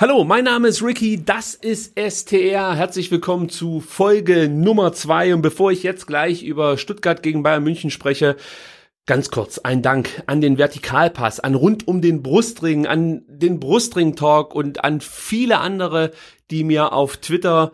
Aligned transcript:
Hallo, 0.00 0.24
mein 0.24 0.44
Name 0.44 0.68
ist 0.68 0.82
Ricky, 0.82 1.22
das 1.22 1.54
ist 1.54 1.92
STR. 1.94 2.74
Herzlich 2.74 3.10
willkommen 3.10 3.50
zu 3.50 3.80
Folge 3.80 4.48
Nummer 4.48 4.94
zwei. 4.94 5.34
Und 5.34 5.42
bevor 5.42 5.72
ich 5.72 5.82
jetzt 5.82 6.06
gleich 6.06 6.42
über 6.42 6.78
Stuttgart 6.78 7.22
gegen 7.22 7.42
Bayern 7.42 7.62
München 7.62 7.90
spreche, 7.90 8.36
ganz 9.04 9.30
kurz 9.30 9.58
ein 9.58 9.82
Dank 9.82 10.22
an 10.24 10.40
den 10.40 10.56
Vertikalpass, 10.56 11.38
an 11.38 11.54
rund 11.54 11.86
um 11.86 12.00
den 12.00 12.22
Brustring, 12.22 12.86
an 12.86 13.24
den 13.28 13.60
Brustring 13.60 14.16
Talk 14.16 14.54
und 14.54 14.84
an 14.84 15.02
viele 15.02 15.58
andere, 15.58 16.12
die 16.50 16.64
mir 16.64 16.94
auf 16.94 17.18
Twitter 17.18 17.72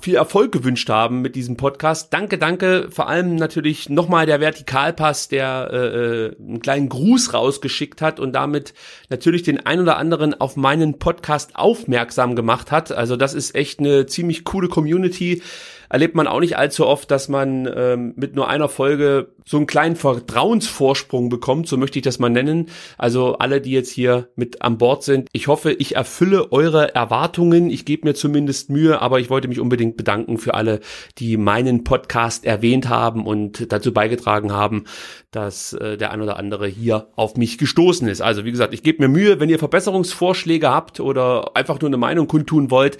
viel 0.00 0.16
Erfolg 0.16 0.52
gewünscht 0.52 0.88
haben 0.88 1.22
mit 1.22 1.36
diesem 1.36 1.56
Podcast. 1.56 2.12
Danke, 2.12 2.38
danke. 2.38 2.88
Vor 2.90 3.08
allem 3.08 3.36
natürlich 3.36 3.88
nochmal 3.88 4.26
der 4.26 4.40
Vertikalpass, 4.40 5.28
der 5.28 5.70
äh, 5.72 5.76
äh, 5.76 6.36
einen 6.38 6.60
kleinen 6.60 6.88
Gruß 6.88 7.34
rausgeschickt 7.34 8.02
hat 8.02 8.20
und 8.20 8.32
damit 8.32 8.74
natürlich 9.08 9.42
den 9.42 9.64
ein 9.64 9.80
oder 9.80 9.96
anderen 9.96 10.38
auf 10.40 10.56
meinen 10.56 10.98
Podcast 10.98 11.56
aufmerksam 11.56 12.36
gemacht 12.36 12.70
hat. 12.70 12.92
Also 12.92 13.16
das 13.16 13.34
ist 13.34 13.54
echt 13.54 13.78
eine 13.80 14.06
ziemlich 14.06 14.44
coole 14.44 14.68
Community 14.68 15.42
erlebt 15.88 16.14
man 16.14 16.26
auch 16.26 16.40
nicht 16.40 16.56
allzu 16.56 16.86
oft, 16.86 17.10
dass 17.10 17.28
man 17.28 17.70
ähm, 17.74 18.14
mit 18.16 18.34
nur 18.34 18.48
einer 18.48 18.68
Folge 18.68 19.28
so 19.48 19.56
einen 19.58 19.66
kleinen 19.66 19.94
Vertrauensvorsprung 19.94 21.28
bekommt, 21.28 21.68
so 21.68 21.76
möchte 21.76 22.00
ich 22.00 22.02
das 22.02 22.18
mal 22.18 22.28
nennen. 22.28 22.68
Also 22.98 23.38
alle, 23.38 23.60
die 23.60 23.70
jetzt 23.70 23.90
hier 23.90 24.28
mit 24.34 24.62
an 24.62 24.76
Bord 24.76 25.04
sind, 25.04 25.28
ich 25.32 25.46
hoffe, 25.46 25.72
ich 25.72 25.94
erfülle 25.94 26.50
eure 26.50 26.94
Erwartungen. 26.96 27.70
Ich 27.70 27.84
gebe 27.84 28.08
mir 28.08 28.14
zumindest 28.14 28.70
Mühe, 28.70 29.00
aber 29.00 29.20
ich 29.20 29.30
wollte 29.30 29.46
mich 29.46 29.60
unbedingt 29.60 29.96
bedanken 29.96 30.38
für 30.38 30.54
alle, 30.54 30.80
die 31.18 31.36
meinen 31.36 31.84
Podcast 31.84 32.44
erwähnt 32.44 32.88
haben 32.88 33.24
und 33.24 33.70
dazu 33.70 33.92
beigetragen 33.92 34.52
haben, 34.52 34.84
dass 35.30 35.74
äh, 35.74 35.96
der 35.96 36.10
ein 36.10 36.22
oder 36.22 36.38
andere 36.38 36.66
hier 36.66 37.08
auf 37.14 37.36
mich 37.36 37.56
gestoßen 37.56 38.08
ist. 38.08 38.22
Also 38.22 38.44
wie 38.44 38.50
gesagt, 38.50 38.74
ich 38.74 38.82
gebe 38.82 39.02
mir 39.02 39.08
Mühe, 39.08 39.38
wenn 39.38 39.48
ihr 39.48 39.60
Verbesserungsvorschläge 39.60 40.68
habt 40.68 40.98
oder 40.98 41.52
einfach 41.54 41.80
nur 41.80 41.88
eine 41.88 41.98
Meinung 41.98 42.26
kundtun 42.26 42.72
wollt, 42.72 42.98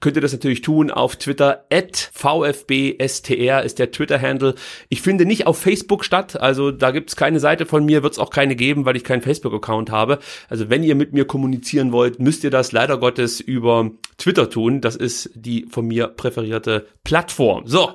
könnt 0.00 0.16
ihr 0.16 0.22
das 0.22 0.32
natürlich 0.32 0.62
tun 0.62 0.90
auf 0.90 1.16
Twitter. 1.16 1.64
At 1.72 2.10
VfBSTR 2.12 3.62
ist 3.62 3.78
der 3.78 3.90
Twitter-Handle. 3.90 4.54
Ich 4.88 5.02
finde 5.02 5.26
nicht 5.26 5.46
auf 5.46 5.58
Facebook 5.58 6.04
statt, 6.04 6.40
also 6.40 6.70
da 6.70 6.90
gibt's 6.90 7.16
keine 7.16 7.40
Seite 7.40 7.66
von 7.66 7.84
mir, 7.84 8.02
wird's 8.02 8.18
auch 8.18 8.30
keine 8.30 8.56
geben, 8.56 8.84
weil 8.84 8.96
ich 8.96 9.04
keinen 9.04 9.22
Facebook-Account 9.22 9.90
habe. 9.90 10.18
Also 10.48 10.70
wenn 10.70 10.82
ihr 10.82 10.94
mit 10.94 11.12
mir 11.12 11.26
kommunizieren 11.26 11.92
wollt, 11.92 12.20
müsst 12.20 12.44
ihr 12.44 12.50
das 12.50 12.72
leider 12.72 12.98
Gottes 12.98 13.40
über 13.40 13.90
Twitter 14.18 14.50
tun. 14.50 14.80
Das 14.80 14.96
ist 14.96 15.30
die 15.34 15.66
von 15.70 15.86
mir 15.86 16.08
präferierte 16.08 16.86
Plattform. 17.04 17.66
So. 17.66 17.92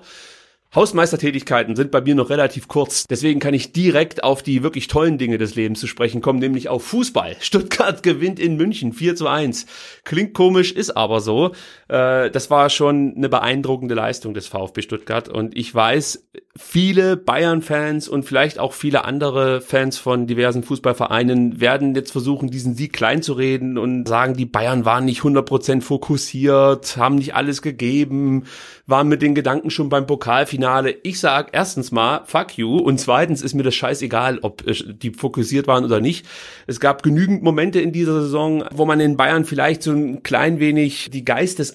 Hausmeistertätigkeiten 0.75 1.75
sind 1.75 1.89
bei 1.89 1.99
mir 1.99 2.13
noch 2.13 2.29
relativ 2.29 2.67
kurz. 2.67 3.07
Deswegen 3.07 3.39
kann 3.39 3.55
ich 3.55 3.71
direkt 3.71 4.23
auf 4.23 4.43
die 4.43 4.61
wirklich 4.61 4.85
tollen 4.85 5.17
Dinge 5.17 5.39
des 5.39 5.55
Lebens 5.55 5.79
zu 5.79 5.87
sprechen 5.87 6.21
kommen, 6.21 6.37
nämlich 6.37 6.69
auf 6.69 6.83
Fußball. 6.83 7.37
Stuttgart 7.39 8.03
gewinnt 8.03 8.39
in 8.39 8.55
München 8.55 8.93
4 8.93 9.15
zu 9.15 9.27
1. 9.27 9.65
Klingt 10.03 10.35
komisch, 10.35 10.71
ist 10.71 10.95
aber 10.95 11.21
so. 11.21 11.53
Äh, 11.89 12.29
das 12.29 12.49
war 12.49 12.69
schon 12.69 13.15
eine 13.17 13.29
beeindruckende 13.29 13.95
Leistung 13.95 14.33
des 14.33 14.47
VfB 14.47 14.81
Stuttgart. 14.81 15.27
Und 15.27 15.57
ich 15.57 15.73
weiß, 15.73 16.29
viele 16.55 17.17
Bayern-Fans 17.17 18.07
und 18.07 18.23
vielleicht 18.23 18.59
auch 18.59 18.73
viele 18.73 19.05
andere 19.05 19.59
Fans 19.61 19.97
von 19.97 20.27
diversen 20.27 20.61
Fußballvereinen 20.61 21.59
werden 21.59 21.95
jetzt 21.95 22.11
versuchen, 22.11 22.49
diesen 22.49 22.75
Sieg 22.75 22.93
klein 22.93 23.21
zu 23.21 23.33
reden 23.33 23.77
und 23.77 24.07
sagen, 24.07 24.35
die 24.35 24.45
Bayern 24.45 24.85
waren 24.85 25.05
nicht 25.05 25.21
100% 25.21 25.81
fokussiert, 25.81 26.97
haben 26.97 27.15
nicht 27.15 27.33
alles 27.33 27.61
gegeben, 27.61 28.43
waren 28.85 29.07
mit 29.07 29.21
den 29.21 29.35
Gedanken 29.35 29.71
schon 29.71 29.89
beim 29.89 30.05
Pokalfinale. 30.05 30.95
Ich 31.03 31.19
sag 31.19 31.49
erstens 31.53 31.91
mal, 31.91 32.21
fuck 32.25 32.57
you. 32.57 32.77
Und 32.77 32.99
zweitens 32.99 33.41
ist 33.41 33.55
mir 33.55 33.63
das 33.63 33.75
scheißegal, 33.75 34.39
ob 34.41 34.63
die 34.65 35.11
fokussiert 35.11 35.67
waren 35.67 35.85
oder 35.85 36.01
nicht. 36.01 36.25
Es 36.67 36.79
gab 36.79 37.01
genügend 37.01 37.41
Momente 37.41 37.79
in 37.79 37.93
dieser 37.93 38.21
Saison, 38.21 38.63
wo 38.71 38.85
man 38.85 38.99
in 38.99 39.17
Bayern 39.17 39.45
vielleicht 39.45 39.81
so 39.81 39.91
ein 39.91 40.21
klein 40.21 40.59
wenig 40.59 41.09
die 41.11 41.25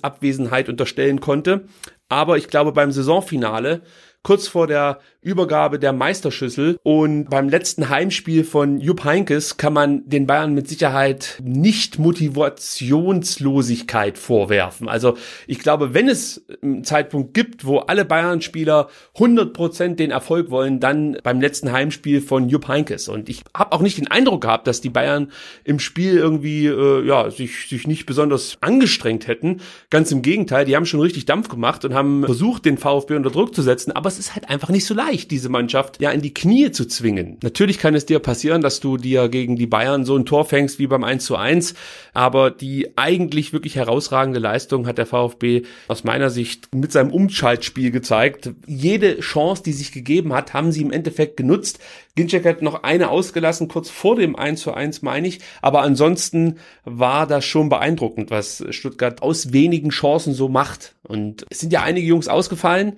Geistesabwesenheit 0.05 0.69
unterstellen 0.69 1.21
konnte. 1.21 1.65
Aber 2.09 2.37
ich 2.37 2.49
glaube, 2.49 2.73
beim 2.73 2.93
Saisonfinale 2.93 3.83
kurz 4.25 4.49
vor 4.49 4.67
der 4.67 4.99
Übergabe 5.21 5.79
der 5.79 5.93
Meisterschüssel 5.93 6.79
und 6.83 7.31
beim 7.31 7.49
letzten 7.49 7.89
Heimspiel 7.89 8.45
von 8.45 8.81
Jupp 8.81 9.05
Heinkes 9.05 9.57
kann 9.57 9.73
man 9.73 10.09
den 10.09 10.27
Bayern 10.27 10.55
mit 10.55 10.69
Sicherheit 10.69 11.41
nicht 11.43 11.99
Motivationslosigkeit 11.99 14.19
vorwerfen. 14.19 14.89
Also 14.89 15.17
ich 15.47 15.61
glaube, 15.61 15.95
wenn 15.95 16.09
es 16.09 16.45
einen 16.63 16.85
Zeitpunkt 16.85 17.35
gibt, 17.35 17.65
wo 17.65 17.79
alle 17.79 18.05
Bayern-Spieler 18.05 18.89
100% 19.17 19.95
den 19.95 20.11
Erfolg 20.11 20.51
wollen, 20.51 20.81
dann 20.81 21.19
beim 21.23 21.41
letzten 21.41 21.73
Heimspiel 21.73 22.21
von 22.21 22.49
Jupp 22.49 22.69
Heinkes. 22.69 23.09
Und 23.09 23.29
ich 23.29 23.43
habe 23.55 23.73
auch 23.73 23.81
nicht 23.81 23.99
den 23.99 24.11
Eindruck 24.11 24.43
gehabt, 24.43 24.67
dass 24.67 24.81
die 24.81 24.91
Bayern 24.91 25.31
im 25.65 25.79
Spiel 25.79 26.17
irgendwie 26.17 26.67
äh, 26.67 27.07
ja 27.07 27.31
sich, 27.31 27.69
sich 27.69 27.87
nicht 27.87 28.07
besonders 28.07 28.59
angestrengt 28.61 29.27
hätten. 29.27 29.61
Ganz 29.91 30.13
im 30.13 30.23
Gegenteil, 30.23 30.65
die 30.65 30.77
haben 30.77 30.87
schon 30.87 31.01
richtig 31.01 31.27
Dampf 31.27 31.49
gemacht 31.49 31.85
und 31.85 31.95
haben 31.95 32.25
versucht, 32.25 32.65
den 32.65 32.79
VfB 32.79 33.17
unter 33.17 33.31
Druck 33.31 33.55
zu 33.55 33.63
setzen. 33.63 33.93
Aber 33.93 34.11
es 34.15 34.27
ist 34.27 34.35
halt 34.35 34.49
einfach 34.49 34.69
nicht 34.69 34.87
so 34.87 34.95
leicht 34.95 35.31
diese 35.31 35.49
Mannschaft 35.49 36.01
ja 36.01 36.11
in 36.11 36.23
die 36.23 36.33
Knie 36.33 36.71
zu 36.71 36.87
zwingen. 36.87 37.39
Natürlich 37.43 37.79
kann 37.79 37.95
es 37.95 38.07
dir 38.07 38.19
passieren, 38.19 38.63
dass 38.63 38.81
du 38.81 38.97
dir 38.97 39.29
gegen 39.29 39.57
die 39.57 39.67
Bayern 39.67 40.05
so 40.05 40.17
ein 40.17 40.25
Tor 40.25 40.45
fängst 40.45 40.79
wie 40.79 40.87
beim 40.87 41.05
1 41.05 41.25
zu 41.25 41.37
1, 41.37 41.75
aber 42.13 42.51
die 42.51 42.97
eigentlich 42.97 43.53
wirklich 43.53 43.77
herausragende 43.77 44.41
Leistung 44.41 44.87
hat 44.87 44.99
der 44.99 45.07
VfB 45.07 45.63
aus 45.89 46.05
meiner 46.05 46.31
Sicht 46.31 46.75
mit 46.75 46.93
seinem 46.93 47.11
Umschaltspiel 47.11 47.91
gezeigt. 47.91 48.51
Jede 48.67 49.21
Chance, 49.21 49.63
die 49.63 49.73
sich 49.73 49.93
gegeben 49.93 50.33
hat, 50.33 50.55
haben 50.55 50.73
sie 50.73 50.83
im 50.83 50.93
Endeffekt 50.93 51.37
genutzt. 51.37 51.81
Ginczek 52.15 52.45
hat 52.45 52.63
noch 52.63 52.85
eine 52.85 53.11
ausgelassen, 53.11 53.67
kurz 53.67 53.91
vor 53.91 54.15
dem 54.17 54.37
1 54.37 54.61
zu 54.61 54.73
1 54.73 55.03
meine 55.03 55.27
ich, 55.27 55.41
aber 55.63 55.83
ansonsten 55.83 56.59
war 56.85 57.27
das 57.27 57.45
schon 57.45 57.69
beeindruckend, 57.69 58.31
was 58.31 58.65
Stuttgart 58.71 59.23
aus 59.23 59.53
wenigen 59.53 59.91
Chancen 59.91 60.33
so 60.33 60.49
macht. 60.49 60.95
Und 61.03 61.45
es 61.51 61.61
sind 61.61 61.73
ja 61.73 61.83
einige 61.83 62.07
Jungs 62.07 62.29
ausgefallen. 62.29 62.95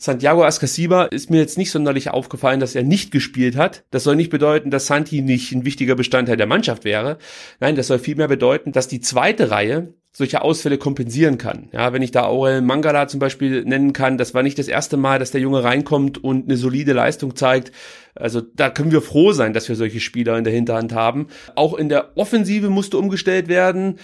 Santiago 0.00 0.44
Ascasiba 0.44 1.06
ist 1.06 1.28
mir 1.28 1.38
jetzt 1.38 1.58
nicht 1.58 1.72
sonderlich 1.72 2.10
aufgefallen, 2.10 2.60
dass 2.60 2.76
er 2.76 2.84
nicht 2.84 3.10
gespielt 3.10 3.56
hat. 3.56 3.82
Das 3.90 4.04
soll 4.04 4.14
nicht 4.14 4.30
bedeuten, 4.30 4.70
dass 4.70 4.86
Santi 4.86 5.22
nicht 5.22 5.50
ein 5.50 5.64
wichtiger 5.64 5.96
Bestandteil 5.96 6.36
der 6.36 6.46
Mannschaft 6.46 6.84
wäre. 6.84 7.18
Nein, 7.58 7.74
das 7.74 7.88
soll 7.88 7.98
vielmehr 7.98 8.28
bedeuten, 8.28 8.70
dass 8.70 8.86
die 8.86 9.00
zweite 9.00 9.50
Reihe 9.50 9.94
solche 10.12 10.42
Ausfälle 10.42 10.78
kompensieren 10.78 11.36
kann. 11.36 11.68
Ja, 11.72 11.92
wenn 11.92 12.02
ich 12.02 12.12
da 12.12 12.24
Aurel 12.24 12.62
Mangala 12.62 13.08
zum 13.08 13.18
Beispiel 13.18 13.64
nennen 13.64 13.92
kann, 13.92 14.18
das 14.18 14.34
war 14.34 14.44
nicht 14.44 14.58
das 14.58 14.68
erste 14.68 14.96
Mal, 14.96 15.18
dass 15.18 15.32
der 15.32 15.40
Junge 15.40 15.64
reinkommt 15.64 16.22
und 16.22 16.44
eine 16.44 16.56
solide 16.56 16.92
Leistung 16.92 17.34
zeigt. 17.34 17.72
Also 18.14 18.40
da 18.40 18.70
können 18.70 18.92
wir 18.92 19.02
froh 19.02 19.32
sein, 19.32 19.52
dass 19.52 19.68
wir 19.68 19.74
solche 19.74 20.00
Spieler 20.00 20.38
in 20.38 20.44
der 20.44 20.52
Hinterhand 20.52 20.92
haben. 20.92 21.26
Auch 21.56 21.74
in 21.74 21.88
der 21.88 22.16
Offensive 22.16 22.70
musste 22.70 22.98
umgestellt 22.98 23.48
werden. 23.48 23.98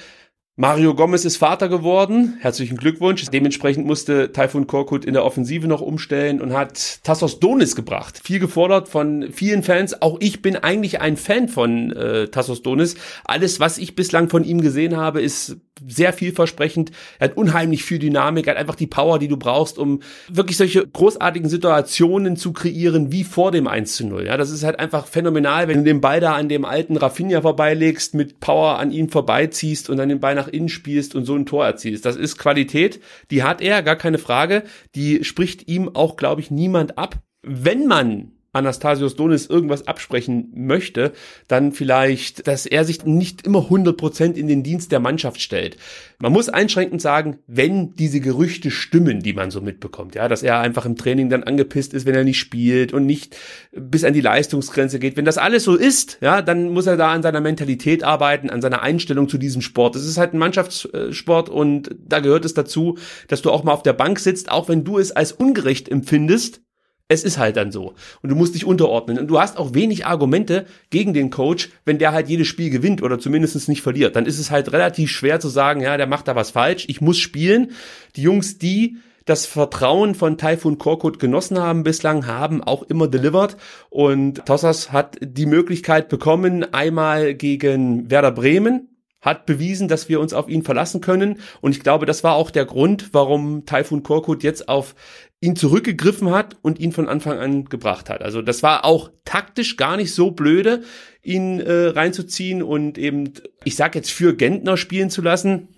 Mario 0.56 0.94
Gomez 0.94 1.24
ist 1.24 1.36
Vater 1.36 1.68
geworden. 1.68 2.36
Herzlichen 2.38 2.76
Glückwunsch. 2.76 3.24
Dementsprechend 3.28 3.86
musste 3.86 4.30
Taifun 4.30 4.68
Korkut 4.68 5.04
in 5.04 5.12
der 5.12 5.24
Offensive 5.24 5.66
noch 5.66 5.80
umstellen 5.80 6.40
und 6.40 6.52
hat 6.52 7.02
Tassos 7.02 7.40
Donis 7.40 7.74
gebracht. 7.74 8.20
Viel 8.22 8.38
gefordert 8.38 8.88
von 8.88 9.32
vielen 9.32 9.64
Fans. 9.64 10.00
Auch 10.00 10.16
ich 10.20 10.42
bin 10.42 10.54
eigentlich 10.54 11.00
ein 11.00 11.16
Fan 11.16 11.48
von 11.48 11.90
äh, 11.90 12.28
Tassos 12.28 12.62
Donis. 12.62 12.94
Alles, 13.24 13.58
was 13.58 13.78
ich 13.78 13.96
bislang 13.96 14.28
von 14.28 14.44
ihm 14.44 14.60
gesehen 14.60 14.96
habe, 14.96 15.20
ist 15.20 15.56
sehr 15.86 16.12
vielversprechend. 16.12 16.90
Er 17.18 17.28
hat 17.28 17.36
unheimlich 17.36 17.84
viel 17.84 17.98
Dynamik, 17.98 18.46
er 18.46 18.52
hat 18.52 18.60
einfach 18.60 18.74
die 18.74 18.86
Power, 18.86 19.18
die 19.18 19.28
du 19.28 19.36
brauchst, 19.36 19.78
um 19.78 20.00
wirklich 20.28 20.56
solche 20.56 20.86
großartigen 20.86 21.48
Situationen 21.48 22.36
zu 22.36 22.52
kreieren, 22.52 23.12
wie 23.12 23.24
vor 23.24 23.50
dem 23.50 23.66
1 23.66 23.96
zu 23.96 24.06
0. 24.06 24.26
Ja, 24.26 24.36
das 24.36 24.50
ist 24.50 24.64
halt 24.64 24.78
einfach 24.78 25.06
phänomenal, 25.06 25.68
wenn 25.68 25.78
du 25.78 25.84
den 25.84 26.00
Ball 26.00 26.20
da 26.20 26.34
an 26.34 26.48
dem 26.48 26.64
alten 26.64 26.96
Rafinha 26.96 27.42
vorbeilegst, 27.42 28.14
mit 28.14 28.40
Power 28.40 28.78
an 28.78 28.92
ihm 28.92 29.08
vorbeiziehst 29.08 29.90
und 29.90 29.96
dann 29.96 30.08
den 30.08 30.20
Ball 30.20 30.34
nach 30.34 30.48
innen 30.48 30.68
spielst 30.68 31.14
und 31.14 31.24
so 31.24 31.34
ein 31.34 31.46
Tor 31.46 31.64
erzielst. 31.64 32.04
Das 32.04 32.16
ist 32.16 32.38
Qualität, 32.38 33.00
die 33.30 33.42
hat 33.42 33.60
er, 33.60 33.82
gar 33.82 33.96
keine 33.96 34.18
Frage. 34.18 34.62
Die 34.94 35.24
spricht 35.24 35.68
ihm 35.68 35.90
auch, 35.94 36.16
glaube 36.16 36.40
ich, 36.40 36.50
niemand 36.50 36.98
ab. 36.98 37.20
Wenn 37.42 37.86
man 37.86 38.33
Anastasios 38.54 39.16
Donis 39.16 39.46
irgendwas 39.46 39.86
absprechen 39.86 40.52
möchte, 40.54 41.12
dann 41.48 41.72
vielleicht, 41.72 42.46
dass 42.46 42.66
er 42.66 42.84
sich 42.84 43.04
nicht 43.04 43.46
immer 43.46 43.68
100% 43.68 44.34
in 44.34 44.46
den 44.46 44.62
Dienst 44.62 44.92
der 44.92 45.00
Mannschaft 45.00 45.40
stellt. 45.40 45.76
Man 46.18 46.32
muss 46.32 46.48
einschränkend 46.48 47.02
sagen, 47.02 47.38
wenn 47.46 47.94
diese 47.96 48.20
Gerüchte 48.20 48.70
stimmen, 48.70 49.20
die 49.20 49.32
man 49.32 49.50
so 49.50 49.60
mitbekommt, 49.60 50.14
ja, 50.14 50.28
dass 50.28 50.42
er 50.42 50.60
einfach 50.60 50.86
im 50.86 50.96
Training 50.96 51.28
dann 51.28 51.42
angepisst 51.42 51.92
ist, 51.94 52.06
wenn 52.06 52.14
er 52.14 52.24
nicht 52.24 52.38
spielt 52.38 52.92
und 52.92 53.06
nicht 53.06 53.36
bis 53.72 54.04
an 54.04 54.12
die 54.12 54.20
Leistungsgrenze 54.20 54.98
geht. 54.98 55.16
Wenn 55.16 55.24
das 55.24 55.38
alles 55.38 55.64
so 55.64 55.74
ist, 55.74 56.18
ja, 56.20 56.40
dann 56.40 56.70
muss 56.70 56.86
er 56.86 56.96
da 56.96 57.12
an 57.12 57.22
seiner 57.22 57.40
Mentalität 57.40 58.04
arbeiten, 58.04 58.50
an 58.50 58.62
seiner 58.62 58.82
Einstellung 58.82 59.28
zu 59.28 59.38
diesem 59.38 59.62
Sport. 59.62 59.96
Es 59.96 60.06
ist 60.06 60.18
halt 60.18 60.34
ein 60.34 60.38
Mannschaftssport 60.38 61.48
und 61.48 61.94
da 62.06 62.20
gehört 62.20 62.44
es 62.44 62.54
dazu, 62.54 62.96
dass 63.28 63.42
du 63.42 63.50
auch 63.50 63.64
mal 63.64 63.72
auf 63.72 63.82
der 63.82 63.92
Bank 63.92 64.18
sitzt, 64.18 64.50
auch 64.50 64.68
wenn 64.68 64.84
du 64.84 64.98
es 64.98 65.12
als 65.12 65.32
ungerecht 65.32 65.88
empfindest, 65.88 66.62
es 67.08 67.22
ist 67.22 67.38
halt 67.38 67.56
dann 67.56 67.70
so. 67.70 67.94
Und 68.22 68.30
du 68.30 68.34
musst 68.34 68.54
dich 68.54 68.64
unterordnen. 68.64 69.18
Und 69.18 69.26
du 69.26 69.38
hast 69.38 69.58
auch 69.58 69.74
wenig 69.74 70.06
Argumente 70.06 70.66
gegen 70.90 71.12
den 71.12 71.30
Coach, 71.30 71.70
wenn 71.84 71.98
der 71.98 72.12
halt 72.12 72.28
jedes 72.28 72.46
Spiel 72.46 72.70
gewinnt 72.70 73.02
oder 73.02 73.18
zumindest 73.18 73.68
nicht 73.68 73.82
verliert. 73.82 74.16
Dann 74.16 74.26
ist 74.26 74.38
es 74.38 74.50
halt 74.50 74.72
relativ 74.72 75.10
schwer 75.10 75.38
zu 75.38 75.48
sagen, 75.48 75.80
ja, 75.80 75.96
der 75.96 76.06
macht 76.06 76.28
da 76.28 76.34
was 76.34 76.50
falsch. 76.50 76.86
Ich 76.88 77.00
muss 77.00 77.18
spielen. 77.18 77.72
Die 78.16 78.22
Jungs, 78.22 78.58
die 78.58 78.96
das 79.26 79.46
Vertrauen 79.46 80.14
von 80.14 80.36
Taifun 80.36 80.78
Korkut 80.78 81.18
genossen 81.18 81.58
haben 81.58 81.82
bislang, 81.82 82.26
haben 82.26 82.62
auch 82.62 82.82
immer 82.82 83.08
delivered. 83.08 83.56
Und 83.90 84.44
Tossas 84.46 84.92
hat 84.92 85.16
die 85.20 85.46
Möglichkeit 85.46 86.08
bekommen, 86.08 86.72
einmal 86.72 87.34
gegen 87.34 88.10
Werder 88.10 88.32
Bremen 88.32 88.93
hat 89.24 89.46
bewiesen, 89.46 89.88
dass 89.88 90.08
wir 90.08 90.20
uns 90.20 90.34
auf 90.34 90.48
ihn 90.48 90.62
verlassen 90.62 91.00
können. 91.00 91.40
Und 91.60 91.72
ich 91.72 91.80
glaube, 91.82 92.06
das 92.06 92.22
war 92.22 92.34
auch 92.34 92.50
der 92.50 92.66
Grund, 92.66 93.08
warum 93.12 93.64
Taifun 93.64 94.02
Korkut 94.02 94.42
jetzt 94.42 94.68
auf 94.68 94.94
ihn 95.40 95.56
zurückgegriffen 95.56 96.30
hat 96.30 96.56
und 96.62 96.78
ihn 96.78 96.92
von 96.92 97.08
Anfang 97.08 97.38
an 97.38 97.64
gebracht 97.64 98.08
hat. 98.10 98.22
Also 98.22 98.42
das 98.42 98.62
war 98.62 98.84
auch 98.84 99.10
taktisch 99.24 99.76
gar 99.76 99.96
nicht 99.96 100.14
so 100.14 100.30
blöde, 100.30 100.82
ihn 101.22 101.60
äh, 101.60 101.86
reinzuziehen 101.86 102.62
und 102.62 102.98
eben, 102.98 103.32
ich 103.64 103.76
sag 103.76 103.94
jetzt 103.94 104.10
für 104.10 104.36
Gentner 104.36 104.76
spielen 104.76 105.10
zu 105.10 105.22
lassen. 105.22 105.68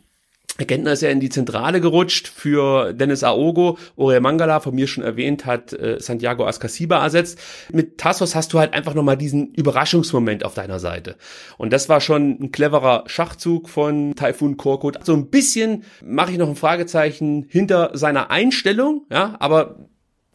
Gentner 0.65 0.93
ist 0.93 1.03
ja 1.03 1.11
in 1.11 1.21
die 1.21 1.29
Zentrale 1.29 1.81
gerutscht 1.81 2.29
für 2.29 2.93
Dennis 2.93 3.23
Aogo. 3.23 3.79
Oriel 3.97 4.21
Mangala, 4.21 4.61
von 4.61 4.75
mir 4.75 4.87
schon 4.87 5.05
erwähnt, 5.05 5.45
hat 5.45 5.73
äh, 5.73 5.99
Santiago 6.01 6.47
Ascasiba 6.47 7.03
ersetzt. 7.03 7.39
Mit 7.73 7.99
Tassos 7.99 8.35
hast 8.35 8.53
du 8.53 8.59
halt 8.59 8.73
einfach 8.73 8.95
nochmal 8.95 9.17
diesen 9.17 9.53
Überraschungsmoment 9.55 10.45
auf 10.45 10.55
deiner 10.55 10.79
Seite. 10.79 11.17
Und 11.59 11.73
das 11.73 11.89
war 11.89 12.01
schon 12.01 12.39
ein 12.41 12.53
cleverer 12.53 13.05
Schachzug 13.07 13.69
von 13.69 14.15
Taifun 14.15 14.57
Korkut. 14.57 15.05
So 15.05 15.13
ein 15.13 15.29
bisschen 15.29 15.85
mache 16.03 16.33
ich 16.33 16.39
noch 16.39 16.49
ein 16.49 16.57
Fragezeichen 16.57 17.47
hinter 17.49 17.91
seiner 17.95 18.31
Einstellung, 18.31 19.07
ja, 19.11 19.37
aber 19.39 19.89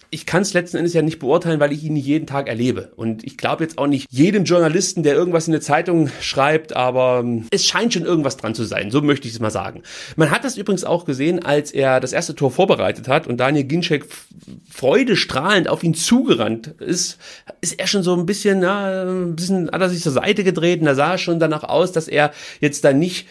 ich 0.09 0.25
kann 0.25 0.41
es 0.41 0.53
letzten 0.53 0.77
Endes 0.77 0.93
ja 0.93 1.01
nicht 1.01 1.19
beurteilen, 1.19 1.59
weil 1.59 1.71
ich 1.71 1.83
ihn 1.83 1.93
nicht 1.93 2.05
jeden 2.05 2.27
Tag 2.27 2.47
erlebe. 2.47 2.91
Und 2.95 3.23
ich 3.23 3.37
glaube 3.37 3.63
jetzt 3.63 3.77
auch 3.77 3.87
nicht 3.87 4.07
jedem 4.09 4.43
Journalisten, 4.43 5.03
der 5.03 5.15
irgendwas 5.15 5.47
in 5.47 5.53
der 5.53 5.61
Zeitung 5.61 6.09
schreibt, 6.19 6.75
aber 6.75 7.21
ähm, 7.23 7.45
es 7.51 7.65
scheint 7.65 7.93
schon 7.93 8.03
irgendwas 8.03 8.37
dran 8.37 8.53
zu 8.53 8.63
sein. 8.63 8.91
So 8.91 9.01
möchte 9.01 9.27
ich 9.27 9.33
es 9.33 9.39
mal 9.39 9.51
sagen. 9.51 9.83
Man 10.15 10.31
hat 10.31 10.43
das 10.43 10.57
übrigens 10.57 10.83
auch 10.83 11.05
gesehen, 11.05 11.43
als 11.43 11.71
er 11.71 11.99
das 11.99 12.11
erste 12.11 12.35
Tor 12.35 12.51
vorbereitet 12.51 13.07
hat 13.07 13.27
und 13.27 13.37
Daniel 13.37 13.63
Ginczek 13.63 14.05
freudestrahlend 14.69 15.69
auf 15.69 15.83
ihn 15.83 15.93
zugerannt 15.93 16.67
ist, 16.79 17.17
ist 17.61 17.79
er 17.79 17.87
schon 17.87 18.03
so 18.03 18.15
ein 18.15 18.25
bisschen, 18.25 18.59
na, 18.59 19.03
ein 19.03 19.35
bisschen, 19.35 19.71
hat 19.71 19.81
er 19.81 19.89
sich 19.89 20.01
zur 20.01 20.11
Seite 20.11 20.43
gedreht 20.43 20.81
und 20.81 20.87
da 20.87 20.95
sah 20.95 21.17
schon 21.17 21.39
danach 21.39 21.63
aus, 21.63 21.91
dass 21.91 22.07
er 22.07 22.31
jetzt 22.59 22.83
da 22.83 22.91
nicht 22.91 23.27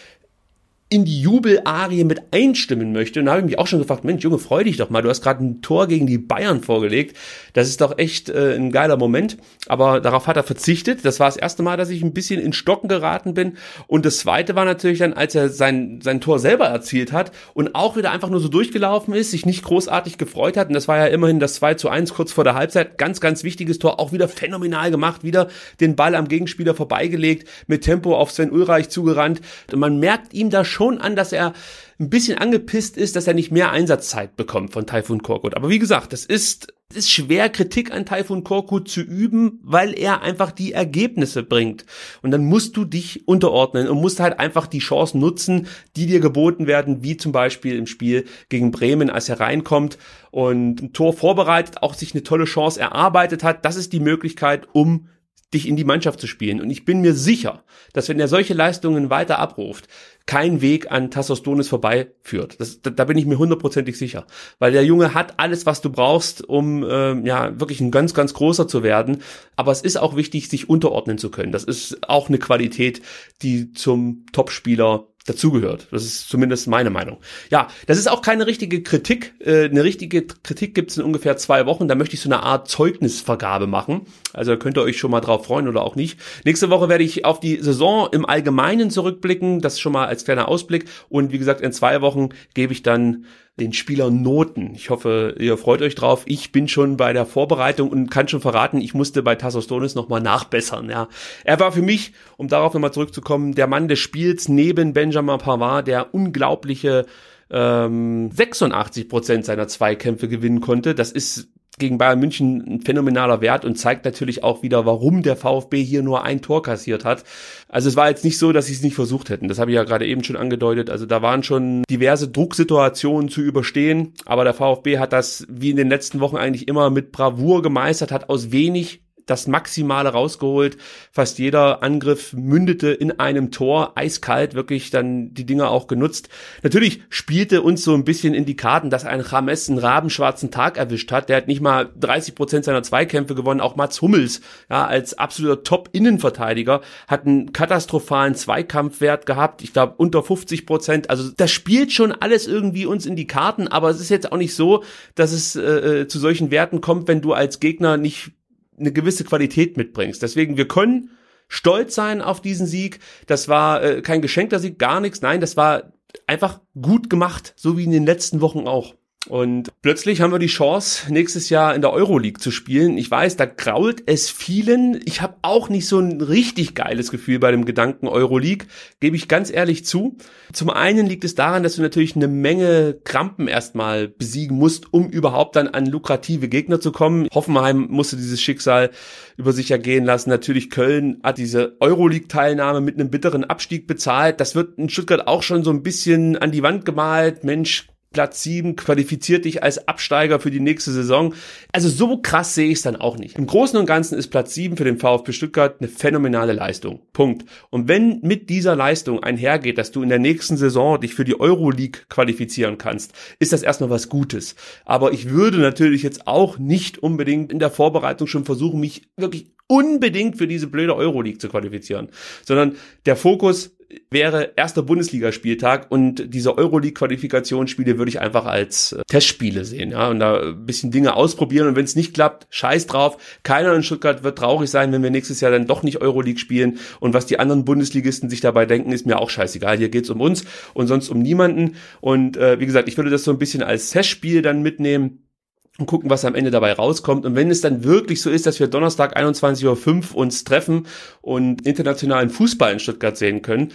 in 0.93 1.05
die 1.05 1.21
Jubelarie 1.21 2.03
mit 2.03 2.21
einstimmen 2.33 2.93
möchte. 2.93 3.21
Und 3.21 3.27
da 3.27 3.33
habe 3.33 3.43
ich 3.43 3.47
mich 3.47 3.59
auch 3.61 3.69
schon 3.69 3.79
gefragt, 3.79 4.03
Mensch, 4.03 4.25
Junge, 4.25 4.41
freu 4.41 4.65
dich 4.65 4.77
doch 4.77 4.91
mal, 4.91 5.03
du 5.03 5.09
hast 5.09 5.23
gerade 5.23 5.45
ein 5.45 5.63
Tor 5.63 5.87
gegen 5.87 6.09
die 6.09 6.19
Bayern 6.19 6.63
vorgelegt. 6.65 7.17
Das 7.53 7.69
ist 7.69 7.81
doch 7.81 7.97
echt 7.97 8.29
äh, 8.29 8.57
ein 8.57 8.73
geiler 8.73 8.97
Moment. 8.97 9.37
Aber 9.69 10.01
darauf 10.01 10.27
hat 10.27 10.37
er 10.37 10.43
verzichtet. 10.43 11.05
Das 11.05 11.21
war 11.21 11.29
das 11.29 11.37
erste 11.37 11.63
Mal, 11.63 11.77
dass 11.77 11.91
ich 11.91 12.03
ein 12.03 12.13
bisschen 12.13 12.41
in 12.41 12.53
Stocken 12.53 12.89
geraten 12.89 13.35
bin. 13.35 13.57
Und 13.87 14.05
das 14.05 14.19
zweite 14.19 14.57
war 14.57 14.65
natürlich 14.65 14.99
dann, 14.99 15.13
als 15.13 15.37
er 15.37 15.49
sein, 15.49 16.01
sein 16.03 16.21
Tor 16.21 16.41
selber 16.41 16.67
erzielt 16.67 17.13
hat 17.13 17.31
und 17.55 17.77
auch 17.77 17.97
wieder 17.97 18.11
einfach 18.11 18.29
nur 18.29 18.41
so 18.41 18.49
durchgelaufen 18.49 19.15
ist, 19.15 19.31
sich 19.31 19.47
nicht 19.47 19.63
großartig 19.63 20.19
gefreut 20.19 20.57
hat. 20.57 20.69
Und 20.69 20.75
das 20.75 20.89
war 20.89 20.97
ja 20.97 21.07
immerhin 21.07 21.39
das 21.39 21.55
2 21.55 21.75
zu 21.75 21.89
1 21.89 22.15
kurz 22.15 22.33
vor 22.33 22.43
der 22.43 22.57
Halbzeit. 22.57 22.99
Ganz, 22.99 23.21
ganz 23.21 23.45
wichtiges 23.45 23.79
Tor, 23.79 24.01
auch 24.01 24.11
wieder 24.11 24.27
phänomenal 24.27 24.91
gemacht, 24.91 25.23
wieder 25.23 25.47
den 25.79 25.95
Ball 25.95 26.17
am 26.17 26.27
Gegenspieler 26.27 26.75
vorbeigelegt, 26.75 27.49
mit 27.69 27.83
Tempo 27.85 28.17
auf 28.17 28.33
Sven 28.33 28.51
Ulreich 28.51 28.89
zugerannt. 28.89 29.41
Und 29.73 29.79
man 29.79 30.01
merkt 30.01 30.35
ihm 30.35 30.51
da 30.51 30.65
schon 30.65 30.80
schon 30.81 30.99
an, 30.99 31.15
dass 31.15 31.33
er 31.33 31.53
ein 31.99 32.09
bisschen 32.09 32.39
angepisst 32.39 32.97
ist, 32.97 33.15
dass 33.15 33.27
er 33.27 33.35
nicht 33.35 33.53
mehr 33.53 33.71
Einsatzzeit 33.71 34.35
bekommt 34.35 34.73
von 34.73 34.87
Typhoon 34.87 35.23
Korkut. 35.23 35.55
Aber 35.55 35.69
wie 35.69 35.79
gesagt, 35.79 36.15
das 36.15 36.25
ist, 36.25 36.73
ist 36.95 37.11
schwer, 37.11 37.51
Kritik 37.51 37.93
an 37.93 38.07
Typhoon 38.07 38.45
Korkut 38.45 38.89
zu 38.89 39.03
üben, 39.03 39.61
weil 39.63 39.93
er 39.93 40.23
einfach 40.23 40.51
die 40.51 40.73
Ergebnisse 40.73 41.43
bringt. 41.43 41.85
Und 42.23 42.31
dann 42.31 42.47
musst 42.47 42.79
du 42.79 42.87
dich 42.87 43.29
unterordnen 43.29 43.89
und 43.89 44.01
musst 44.01 44.21
halt 44.21 44.41
einfach 44.41 44.67
die 44.67 44.79
Chancen 44.79 45.21
nutzen, 45.21 45.67
die 45.97 46.07
dir 46.07 46.21
geboten 46.21 46.67
werden, 46.67 47.05
wie 47.05 47.19
zum 47.19 47.33
Beispiel 47.33 47.77
im 47.77 47.87
Spiel 47.87 48.25
gegen 48.49 48.71
Bremen, 48.71 49.11
als 49.11 49.29
er 49.29 49.39
reinkommt 49.39 49.99
und 50.31 50.81
ein 50.81 50.93
Tor 50.95 51.13
vorbereitet, 51.13 51.83
auch 51.83 51.93
sich 51.93 52.15
eine 52.15 52.23
tolle 52.23 52.47
Chance 52.47 52.81
erarbeitet 52.81 53.45
hat. 53.45 53.67
Das 53.67 53.77
ist 53.77 53.93
die 53.93 54.01
Möglichkeit, 54.01 54.67
um 54.73 55.09
dich 55.53 55.67
in 55.67 55.77
die 55.77 55.85
Mannschaft 55.85 56.21
zu 56.21 56.27
spielen. 56.27 56.61
Und 56.61 56.71
ich 56.71 56.85
bin 56.85 57.01
mir 57.01 57.15
sicher, 57.15 57.65
dass 57.93 58.09
wenn 58.09 58.21
er 58.21 58.29
solche 58.29 58.55
Leistungen 58.55 59.11
weiter 59.11 59.39
abruft, 59.39 59.89
kein 60.27 60.61
Weg 60.61 60.93
an 60.93 61.11
Tassos 61.11 61.43
Donis 61.43 61.69
vorbeiführt. 61.69 62.61
Das, 62.61 62.83
da, 62.83 62.91
da 62.91 63.05
bin 63.05 63.19
ich 63.19 63.27
mir 63.27 63.39
hundertprozentig 63.39 63.99
sicher. 63.99 64.27
Weil 64.61 64.71
der 64.71 64.85
Junge 64.85 65.13
hat 65.13 65.35
alles, 65.39 65.67
was 65.67 65.81
du 65.81 65.91
brauchst, 65.91 66.49
um 66.49 66.85
äh, 66.85 67.19
ja 67.27 67.59
wirklich 67.59 67.81
ein 67.81 67.91
ganz, 67.91 68.15
ganz 68.15 68.33
großer 68.33 68.69
zu 68.69 68.85
werden. 68.85 69.23
Aber 69.57 69.73
es 69.73 69.83
ist 69.83 69.97
auch 69.97 70.15
wichtig, 70.15 70.49
sich 70.49 70.69
unterordnen 70.69 71.19
zu 71.19 71.31
können. 71.31 71.51
Das 71.51 71.65
ist 71.65 72.09
auch 72.09 72.29
eine 72.29 72.39
Qualität, 72.39 73.03
die 73.43 73.73
zum 73.73 74.25
Topspieler 74.33 75.10
dazugehört. 75.31 75.89
Das 75.91 76.05
ist 76.05 76.29
zumindest 76.29 76.67
meine 76.67 76.91
Meinung. 76.91 77.19
Ja, 77.51 77.69
das 77.87 77.99
ist 77.99 78.11
auch 78.11 78.23
keine 78.23 78.47
richtige 78.47 78.83
Kritik. 78.83 79.35
Äh, 79.41 79.65
eine 79.65 79.85
richtige 79.85 80.27
Kritik 80.27 80.75
gibt 80.75 80.91
es 80.91 80.99
in 80.99 81.05
ungefähr 81.05 81.37
zwei 81.37 81.67
Wochen. 81.67 81.89
Da 81.89 81.95
möchte 81.95 82.15
ich 82.15 82.21
so 82.21 82.29
eine 82.29 82.43
Art 82.43 82.69
Zeugnisvergabe 82.69 83.67
machen. 83.67 84.03
Also 84.33 84.57
könnt 84.57 84.77
ihr 84.77 84.83
euch 84.83 84.99
schon 84.99 85.11
mal 85.11 85.21
drauf 85.21 85.47
freuen 85.47 85.69
oder 85.69 85.83
auch 85.83 85.97
nicht. 85.97 86.19
Nächste 86.45 86.71
Woche 86.71 86.89
werde 86.89 87.05
ich 87.05 87.25
auf 87.25 87.41
die 87.41 87.57
Saison 87.57 88.09
im 88.13 88.27
Allgemeinen 88.27 88.91
zurückblicken. 88.91 89.61
Das 89.61 89.79
schon 89.81 89.93
mal 89.93 90.07
als 90.07 90.25
kleiner 90.25 90.49
Ausblick. 90.49 90.87
Und 91.09 91.33
wie 91.33 91.39
gesagt, 91.39 91.61
in 91.61 91.73
zwei 91.73 92.01
Wochen 92.01 92.31
gebe 92.55 92.73
ich 92.73 92.83
dann 92.83 93.25
den 93.61 93.73
Spielern 93.73 94.23
Noten. 94.23 94.73
Ich 94.75 94.91
hoffe, 94.91 95.37
ihr 95.39 95.57
freut 95.57 95.83
euch 95.83 95.95
drauf. 95.95 96.23
Ich 96.27 96.51
bin 96.51 96.67
schon 96.67 96.97
bei 96.97 97.13
der 97.13 97.27
Vorbereitung 97.27 97.91
und 97.91 98.11
kann 98.11 98.27
schon 98.27 98.41
verraten, 98.41 98.81
ich 98.81 98.95
musste 98.95 99.23
bei 99.23 99.35
Tassos 99.37 99.67
Donis 99.67 99.95
nochmal 99.95 100.21
nachbessern. 100.21 100.91
Ja. 100.91 101.09
Er 101.45 101.61
war 101.61 101.71
für 101.71 101.83
mich, 101.83 102.13
um 102.37 102.49
darauf 102.49 102.75
nochmal 102.75 102.93
zurückzukommen, 102.93 103.55
der 103.55 103.67
Mann 103.67 103.89
des 103.89 103.99
Spiels 103.99 104.49
neben 104.49 104.93
Benjamin 104.93 105.39
Pavard, 105.39 105.87
der 105.87 106.15
unglaubliche 106.15 107.07
ähm, 107.51 108.31
86 108.33 109.09
Prozent 109.09 109.45
seiner 109.45 109.69
Zweikämpfe 109.69 110.29
gewinnen 110.29 110.61
konnte. 110.61 110.95
Das 110.95 111.13
ist 111.13 111.49
gegen 111.79 111.99
Bayern 111.99 112.21
München 112.21 112.63
ein 112.67 112.81
phänomenaler 112.83 113.41
Wert 113.41 113.65
und 113.65 113.77
zeigt 113.77 114.05
natürlich 114.05 114.43
auch 114.43 114.63
wieder, 114.63 114.87
warum 114.87 115.23
der 115.23 115.37
VfB 115.37 115.83
hier 115.83 116.03
nur 116.03 116.25
ein 116.25 116.43
Tor 116.43 116.63
kassiert 116.63 117.05
hat. 117.05 117.25
Also 117.69 117.89
es 117.89 117.97
war 117.97 118.09
jetzt 118.09 118.25
nicht 118.25 118.39
so, 118.39 118.53
dass 118.53 118.67
sie 118.67 118.75
es 118.75 118.83
nicht 118.83 118.95
versucht 118.95 119.31
hätten. 119.31 119.49
Das 119.49 119.59
habe 119.59 119.71
ich 119.71 119.77
ja 119.77 119.85
gerade 119.85 120.07
eben 120.07 120.25
schon 120.25 120.37
angedeutet. 120.37 120.91
Also 120.91 121.07
da 121.07 121.23
waren 121.23 121.43
schon 121.43 121.85
diverse 121.91 122.29
Drucksituationen 122.29 123.29
zu 123.29 123.41
überstehen, 123.41 124.15
aber 124.27 124.45
der 124.45 124.55
VfB 124.55 124.99
hat 124.99 125.13
das 125.13 125.47
wie 125.49 125.71
in 125.71 125.77
den 125.77 125.89
letzten 125.89 126.21
Wochen 126.21 126.37
eigentlich 126.37 126.69
immer 126.69 126.91
mit 126.91 127.13
Bravour 127.13 127.63
gemeistert, 127.63 128.13
hat 128.13 128.29
aus 128.29 128.53
wenig 128.53 129.03
das 129.31 129.47
Maximale 129.47 130.11
rausgeholt. 130.11 130.77
Fast 131.13 131.39
jeder 131.39 131.83
Angriff 131.83 132.33
mündete 132.33 132.89
in 132.89 133.19
einem 133.21 133.53
Tor, 133.53 133.93
eiskalt 133.97 134.55
wirklich 134.55 134.91
dann 134.91 135.33
die 135.33 135.47
Dinger 135.47 135.71
auch 135.71 135.87
genutzt. 135.87 136.29
Natürlich 136.63 137.03
spielte 137.09 137.63
uns 137.63 137.85
so 137.85 137.95
ein 137.95 138.05
bisschen 138.05 138.35
in 138.35 138.45
die 138.45 138.57
Karten, 138.57 138.91
dass 138.91 139.05
ein 139.05 139.21
Rames 139.21 139.69
einen 139.69 139.79
rabenschwarzen 139.79 140.51
Tag 140.51 140.77
erwischt 140.77 141.13
hat. 141.13 141.29
Der 141.29 141.37
hat 141.37 141.47
nicht 141.47 141.61
mal 141.61 141.91
30 141.99 142.35
Prozent 142.35 142.65
seiner 142.65 142.83
Zweikämpfe 142.83 143.35
gewonnen. 143.35 143.61
Auch 143.61 143.77
Mats 143.77 144.03
Hummels, 144.03 144.41
ja, 144.69 144.87
als 144.87 145.17
absoluter 145.17 145.63
Top-Innenverteidiger, 145.63 146.81
hat 147.07 147.27
einen 147.27 147.53
katastrophalen 147.53 148.35
Zweikampfwert 148.35 149.27
gehabt. 149.27 149.63
Ich 149.63 149.73
glaube 149.73 149.95
unter 149.97 150.23
50 150.23 150.67
Prozent. 150.67 151.09
Also 151.09 151.31
das 151.37 151.53
spielt 151.53 151.93
schon 151.93 152.11
alles 152.11 152.49
irgendwie 152.49 152.87
uns 152.87 153.07
in 153.07 153.15
die 153.15 153.29
Karten, 153.29 153.69
aber 153.69 153.91
es 153.91 154.01
ist 154.01 154.09
jetzt 154.09 154.33
auch 154.33 154.37
nicht 154.37 154.55
so, 154.57 154.83
dass 155.15 155.31
es 155.31 155.55
äh, 155.55 156.01
äh 156.01 156.09
zu 156.09 156.19
solchen 156.19 156.51
Werten 156.51 156.81
kommt, 156.81 157.07
wenn 157.07 157.21
du 157.21 157.33
als 157.33 157.61
Gegner 157.61 157.97
nicht 157.97 158.33
eine 158.81 158.93
gewisse 158.93 159.25
Qualität 159.25 159.77
mitbringst. 159.77 160.23
Deswegen, 160.23 160.57
wir 160.57 160.67
können 160.67 161.11
stolz 161.49 161.95
sein 161.95 162.23
auf 162.23 162.41
diesen 162.41 162.67
Sieg. 162.67 163.01
Das 163.27 163.49
war 163.49 163.83
äh, 163.83 164.03
kein 164.03 164.23
geschenkter 164.23 164.59
Sieg, 164.59 164.79
gar 164.79 165.01
nichts. 165.01 165.21
Nein, 165.21 165.41
das 165.41 165.57
war 165.57 165.93
einfach 166.27 166.61
gut 166.81 167.11
gemacht, 167.11 167.53
so 167.57 167.77
wie 167.77 167.85
in 167.85 167.91
den 167.91 168.07
letzten 168.07 168.41
Wochen 168.41 168.67
auch. 168.67 168.95
Und 169.29 169.71
plötzlich 169.83 170.23
haben 170.23 170.33
wir 170.33 170.39
die 170.39 170.47
Chance, 170.47 171.13
nächstes 171.13 171.51
Jahr 171.51 171.75
in 171.75 171.83
der 171.83 171.93
Euroleague 171.93 172.41
zu 172.41 172.51
spielen. 172.51 172.97
Ich 172.97 173.11
weiß, 173.11 173.37
da 173.37 173.45
grault 173.45 174.03
es 174.07 174.31
vielen. 174.31 174.99
Ich 175.05 175.21
habe 175.21 175.37
auch 175.43 175.69
nicht 175.69 175.87
so 175.87 175.99
ein 175.99 176.23
richtig 176.23 176.75
geiles 176.75 177.11
Gefühl 177.11 177.39
bei 177.39 177.51
dem 177.51 177.67
Gedanken 177.67 178.09
Euroleague, 178.09 178.67
gebe 178.99 179.17
ich 179.17 179.29
ganz 179.29 179.53
ehrlich 179.53 179.85
zu. 179.85 180.17
Zum 180.55 180.71
einen 180.71 181.07
liegt 181.07 181.25
es 181.25 181.35
daran, 181.35 181.63
dass 181.63 181.77
du 181.77 181.83
natürlich 181.83 182.17
eine 182.17 182.29
Menge 182.29 182.99
Krampen 183.05 183.47
erstmal 183.47 184.09
besiegen 184.09 184.57
musst, 184.57 184.93
um 184.93 185.11
überhaupt 185.11 185.55
dann 185.55 185.69
an 185.69 185.85
lukrative 185.85 186.49
Gegner 186.49 186.81
zu 186.81 186.91
kommen. 186.91 187.29
Hoffenheim 187.33 187.89
musste 187.91 188.17
dieses 188.17 188.41
Schicksal 188.41 188.91
über 189.37 189.53
sich 189.53 189.71
ergehen 189.71 190.07
lassen. 190.07 190.31
Natürlich 190.31 190.71
Köln 190.71 191.21
hat 191.23 191.37
diese 191.37 191.77
Euroleague-Teilnahme 191.81 192.81
mit 192.81 192.95
einem 192.95 193.11
bitteren 193.11 193.45
Abstieg 193.45 193.87
bezahlt. 193.87 194.41
Das 194.41 194.55
wird 194.55 194.79
in 194.79 194.89
Stuttgart 194.89 195.29
auch 195.29 195.43
schon 195.43 195.63
so 195.63 195.71
ein 195.71 195.83
bisschen 195.83 196.39
an 196.39 196.53
die 196.53 196.63
Wand 196.63 196.87
gemalt. 196.87 197.45
Mensch, 197.45 197.90
Platz 198.13 198.43
7 198.43 198.75
qualifiziert 198.75 199.45
dich 199.45 199.63
als 199.63 199.87
Absteiger 199.87 200.41
für 200.41 200.51
die 200.51 200.59
nächste 200.59 200.91
Saison. 200.91 201.33
Also 201.71 201.89
so 201.89 202.17
krass 202.17 202.57
sehe 202.57 202.67
ich 202.67 202.79
es 202.79 202.83
dann 202.83 202.97
auch 202.97 203.17
nicht. 203.17 203.39
Im 203.39 203.47
Großen 203.47 203.79
und 203.79 203.87
Ganzen 203.87 204.19
ist 204.19 204.29
Platz 204.29 204.53
7 204.55 204.77
für 204.77 204.83
den 204.83 204.99
VfB 204.99 205.31
Stuttgart 205.31 205.77
eine 205.79 205.89
phänomenale 205.89 206.53
Leistung. 206.53 207.03
Punkt. 207.13 207.45
Und 207.71 207.87
wenn 207.87 208.19
mit 208.23 208.51
dieser 208.51 208.75
Leistung 208.75 209.23
einhergeht, 209.23 209.79
dass 209.79 209.93
du 209.93 210.03
in 210.03 210.09
der 210.09 210.19
nächsten 210.19 210.57
Saison 210.57 211.01
dich 211.01 211.15
für 211.15 211.25
die 211.25 211.39
Euroleague 211.39 212.03
qualifizieren 212.09 212.79
kannst, 212.79 213.13
ist 213.39 213.53
das 213.53 213.63
erstmal 213.63 213.91
was 213.91 214.09
Gutes. 214.09 214.57
Aber 214.85 215.13
ich 215.13 215.31
würde 215.31 215.59
natürlich 215.59 216.03
jetzt 216.03 216.27
auch 216.27 216.59
nicht 216.59 216.99
unbedingt 216.99 217.53
in 217.53 217.61
der 217.61 217.71
Vorbereitung 217.71 218.27
schon 218.27 218.45
versuchen, 218.45 218.81
mich 218.81 219.03
wirklich 219.17 219.53
unbedingt 219.69 220.37
für 220.37 220.49
diese 220.49 220.67
blöde 220.67 220.97
Euroleague 220.97 221.39
zu 221.39 221.49
qualifizieren, 221.49 222.09
sondern 222.45 222.75
der 223.07 223.15
Fokus 223.15 223.71
wäre 224.11 224.53
erster 224.57 224.83
Bundesligaspieltag 224.83 225.91
und 225.91 226.35
diese 226.35 226.57
Euroleague-Qualifikationsspiele 226.57 227.99
würde 227.99 228.09
ich 228.09 228.21
einfach 228.21 228.47
als 228.47 228.93
äh, 228.93 229.03
Testspiele 229.07 229.65
sehen, 229.65 229.91
ja, 229.93 230.09
und 230.09 230.21
da 230.21 230.41
ein 230.41 230.67
bisschen 230.67 230.91
Dinge 230.91 231.15
ausprobieren 231.15 231.69
und 231.69 231.77
wenn 231.77 231.85
es 231.85 231.97
nicht 231.97 232.15
klappt, 232.15 232.47
scheiß 232.51 232.87
drauf. 232.87 233.17
Keiner 233.43 233.75
in 233.75 233.83
Stuttgart 233.83 234.23
wird 234.23 234.39
traurig 234.39 234.71
sein, 234.71 234.93
wenn 234.93 235.03
wir 235.03 235.11
nächstes 235.11 235.41
Jahr 235.41 235.51
dann 235.51 235.67
doch 235.67 235.83
nicht 235.83 236.01
Euroleague 236.01 236.39
spielen 236.39 236.79
und 237.01 237.15
was 237.15 237.27
die 237.27 237.39
anderen 237.39 237.65
Bundesligisten 237.65 238.31
sich 238.31 238.41
dabei 238.41 238.67
denken, 238.67 238.93
ist 238.93 239.07
mir 239.07 239.19
auch 239.19 239.31
scheißegal. 239.31 239.79
Hier 239.79 239.89
geht's 239.89 240.11
um 240.11 240.21
uns 240.21 240.45
und 240.75 240.87
sonst 240.87 241.09
um 241.09 241.21
niemanden 241.21 241.77
und 242.01 242.37
äh, 242.37 242.61
wie 242.61 242.67
gesagt, 242.67 242.89
ich 242.89 242.97
würde 242.97 243.11
das 243.11 243.25
so 243.25 243.31
ein 243.31 243.39
bisschen 243.39 243.63
als 243.63 243.91
Testspiel 243.91 244.43
dann 244.43 244.63
mitnehmen 244.63 245.30
und 245.79 245.87
gucken, 245.87 246.11
was 246.11 246.25
am 246.25 246.35
Ende 246.35 246.51
dabei 246.51 246.73
rauskommt. 246.73 247.25
Und 247.25 247.35
wenn 247.35 247.51
es 247.51 247.61
dann 247.61 247.85
wirklich 247.85 248.21
so 248.21 248.31
ist, 248.31 248.47
dass 248.47 248.61
wir 248.61 248.67
Donnerstag 248.67 249.17
21.05 249.17 250.13
Uhr 250.13 250.17
uns 250.17 250.45
treffen 250.45 250.87
und 251.23 251.67
internationalen 251.67 252.31
Fußball 252.31 252.73
in 252.73 252.81
Stuttgart 252.81 253.17
sehen 253.17 253.43
können, 253.43 253.73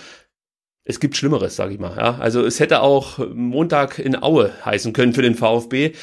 es 0.83 0.99
gibt 0.99 1.17
Schlimmeres, 1.17 1.55
sage 1.55 1.73
ich 1.73 1.79
mal. 1.79 1.97
Ja? 1.97 2.17
Also 2.19 2.45
es 2.45 2.59
hätte 2.59 2.81
auch 2.81 3.17
Montag 3.33 3.97
in 3.97 4.21
Aue 4.21 4.53
heißen 4.63 4.93
können 4.93 5.13
für 5.13 5.23
den 5.23 5.35
VfB. 5.35 5.93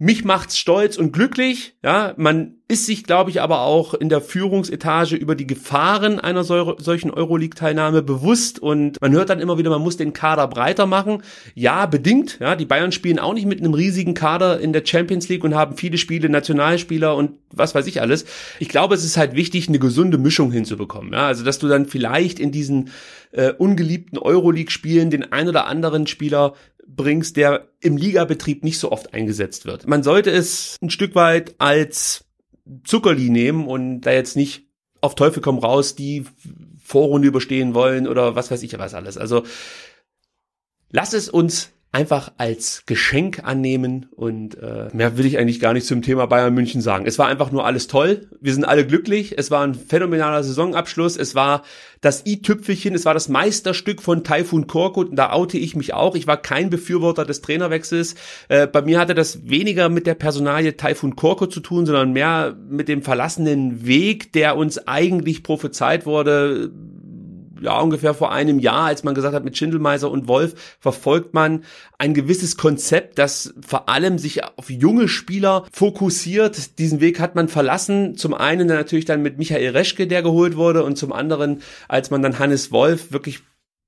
Mich 0.00 0.24
macht's 0.24 0.56
stolz 0.56 0.96
und 0.96 1.12
glücklich. 1.12 1.74
Ja, 1.82 2.14
man 2.16 2.54
ist 2.68 2.86
sich, 2.86 3.02
glaube 3.02 3.30
ich, 3.30 3.40
aber 3.40 3.62
auch 3.62 3.94
in 3.94 4.08
der 4.08 4.20
Führungsetage 4.20 5.16
über 5.16 5.34
die 5.34 5.46
Gefahren 5.46 6.20
einer 6.20 6.44
solchen 6.44 7.10
Euroleague-Teilnahme 7.10 8.02
bewusst 8.02 8.60
und 8.60 9.00
man 9.00 9.12
hört 9.12 9.30
dann 9.30 9.40
immer 9.40 9.58
wieder, 9.58 9.70
man 9.70 9.80
muss 9.80 9.96
den 9.96 10.12
Kader 10.12 10.46
breiter 10.46 10.86
machen. 10.86 11.22
Ja, 11.54 11.86
bedingt. 11.86 12.38
Ja, 12.40 12.54
die 12.54 12.66
Bayern 12.66 12.92
spielen 12.92 13.18
auch 13.18 13.32
nicht 13.34 13.46
mit 13.46 13.58
einem 13.58 13.74
riesigen 13.74 14.14
Kader 14.14 14.60
in 14.60 14.72
der 14.72 14.84
Champions 14.84 15.28
League 15.28 15.42
und 15.42 15.56
haben 15.56 15.76
viele 15.76 15.98
Spiele, 15.98 16.28
Nationalspieler 16.28 17.16
und 17.16 17.32
was 17.50 17.74
weiß 17.74 17.86
ich 17.86 18.00
alles. 18.00 18.24
Ich 18.60 18.68
glaube, 18.68 18.94
es 18.94 19.04
ist 19.04 19.16
halt 19.16 19.34
wichtig, 19.34 19.68
eine 19.68 19.78
gesunde 19.78 20.18
Mischung 20.18 20.52
hinzubekommen. 20.52 21.12
Ja, 21.12 21.26
also 21.26 21.42
dass 21.42 21.58
du 21.58 21.66
dann 21.66 21.86
vielleicht 21.86 22.38
in 22.38 22.52
diesen 22.52 22.90
äh, 23.32 23.52
ungeliebten 23.52 24.18
Euroleague-Spielen 24.18 25.10
den 25.10 25.32
ein 25.32 25.48
oder 25.48 25.66
anderen 25.66 26.06
Spieler 26.06 26.54
bringst, 26.86 27.36
der 27.36 27.68
im 27.80 27.96
Ligabetrieb 27.96 28.64
nicht 28.64 28.78
so 28.78 28.90
oft 28.90 29.14
eingesetzt 29.14 29.66
wird. 29.66 29.86
Man 29.86 30.02
sollte 30.02 30.30
es 30.30 30.76
ein 30.82 30.90
Stück 30.90 31.14
weit 31.14 31.54
als 31.58 32.24
Zuckerli 32.84 33.30
nehmen 33.30 33.66
und 33.66 34.02
da 34.02 34.12
jetzt 34.12 34.36
nicht 34.36 34.68
auf 35.00 35.14
Teufel 35.14 35.42
komm 35.42 35.58
raus 35.58 35.94
die 35.94 36.24
Vorrunde 36.82 37.28
überstehen 37.28 37.74
wollen 37.74 38.08
oder 38.08 38.34
was 38.34 38.50
weiß 38.50 38.62
ich 38.62 38.76
was 38.78 38.94
alles. 38.94 39.18
Also 39.18 39.44
lass 40.90 41.12
es 41.12 41.28
uns 41.28 41.70
einfach 41.90 42.32
als 42.36 42.82
Geschenk 42.84 43.44
annehmen 43.44 44.06
und 44.14 44.56
äh, 44.58 44.88
mehr 44.92 45.16
will 45.16 45.24
ich 45.24 45.38
eigentlich 45.38 45.58
gar 45.58 45.72
nicht 45.72 45.86
zum 45.86 46.02
Thema 46.02 46.26
Bayern 46.26 46.52
München 46.52 46.82
sagen. 46.82 47.06
Es 47.06 47.18
war 47.18 47.28
einfach 47.28 47.50
nur 47.50 47.64
alles 47.64 47.86
toll. 47.86 48.28
Wir 48.40 48.52
sind 48.52 48.64
alle 48.64 48.86
glücklich. 48.86 49.38
Es 49.38 49.50
war 49.50 49.66
ein 49.66 49.74
phänomenaler 49.74 50.42
Saisonabschluss. 50.44 51.16
Es 51.16 51.34
war 51.34 51.62
das 52.02 52.26
i-Tüpfelchen. 52.26 52.94
Es 52.94 53.06
war 53.06 53.14
das 53.14 53.30
Meisterstück 53.30 54.02
von 54.02 54.22
Taifun 54.22 54.66
Korkut. 54.66 55.08
Und 55.08 55.16
da 55.16 55.32
oute 55.32 55.56
ich 55.56 55.76
mich 55.76 55.94
auch. 55.94 56.14
Ich 56.14 56.26
war 56.26 56.36
kein 56.36 56.68
Befürworter 56.68 57.24
des 57.24 57.40
Trainerwechsels. 57.40 58.16
Äh, 58.48 58.66
bei 58.66 58.82
mir 58.82 59.00
hatte 59.00 59.14
das 59.14 59.48
weniger 59.48 59.88
mit 59.88 60.06
der 60.06 60.14
Personalie 60.14 60.76
Taifun 60.76 61.16
Korkut 61.16 61.54
zu 61.54 61.60
tun, 61.60 61.86
sondern 61.86 62.12
mehr 62.12 62.54
mit 62.68 62.88
dem 62.88 63.00
verlassenen 63.00 63.86
Weg, 63.86 64.34
der 64.34 64.58
uns 64.58 64.86
eigentlich 64.86 65.42
prophezeit 65.42 66.04
wurde 66.04 66.70
ja, 67.60 67.80
ungefähr 67.80 68.14
vor 68.14 68.32
einem 68.32 68.58
Jahr, 68.58 68.86
als 68.86 69.04
man 69.04 69.14
gesagt 69.14 69.34
hat, 69.34 69.44
mit 69.44 69.56
Schindelmeiser 69.56 70.10
und 70.10 70.28
Wolf 70.28 70.76
verfolgt 70.80 71.34
man 71.34 71.64
ein 71.98 72.14
gewisses 72.14 72.56
Konzept, 72.56 73.18
das 73.18 73.54
vor 73.66 73.88
allem 73.88 74.18
sich 74.18 74.44
auf 74.44 74.70
junge 74.70 75.08
Spieler 75.08 75.66
fokussiert. 75.72 76.78
Diesen 76.78 77.00
Weg 77.00 77.20
hat 77.20 77.34
man 77.34 77.48
verlassen. 77.48 78.16
Zum 78.16 78.34
einen 78.34 78.68
natürlich 78.68 79.04
dann 79.04 79.22
mit 79.22 79.38
Michael 79.38 79.70
Reschke, 79.70 80.06
der 80.06 80.22
geholt 80.22 80.56
wurde, 80.56 80.84
und 80.84 80.96
zum 80.96 81.12
anderen, 81.12 81.62
als 81.88 82.10
man 82.10 82.22
dann 82.22 82.38
Hannes 82.38 82.72
Wolf 82.72 83.12
wirklich 83.12 83.40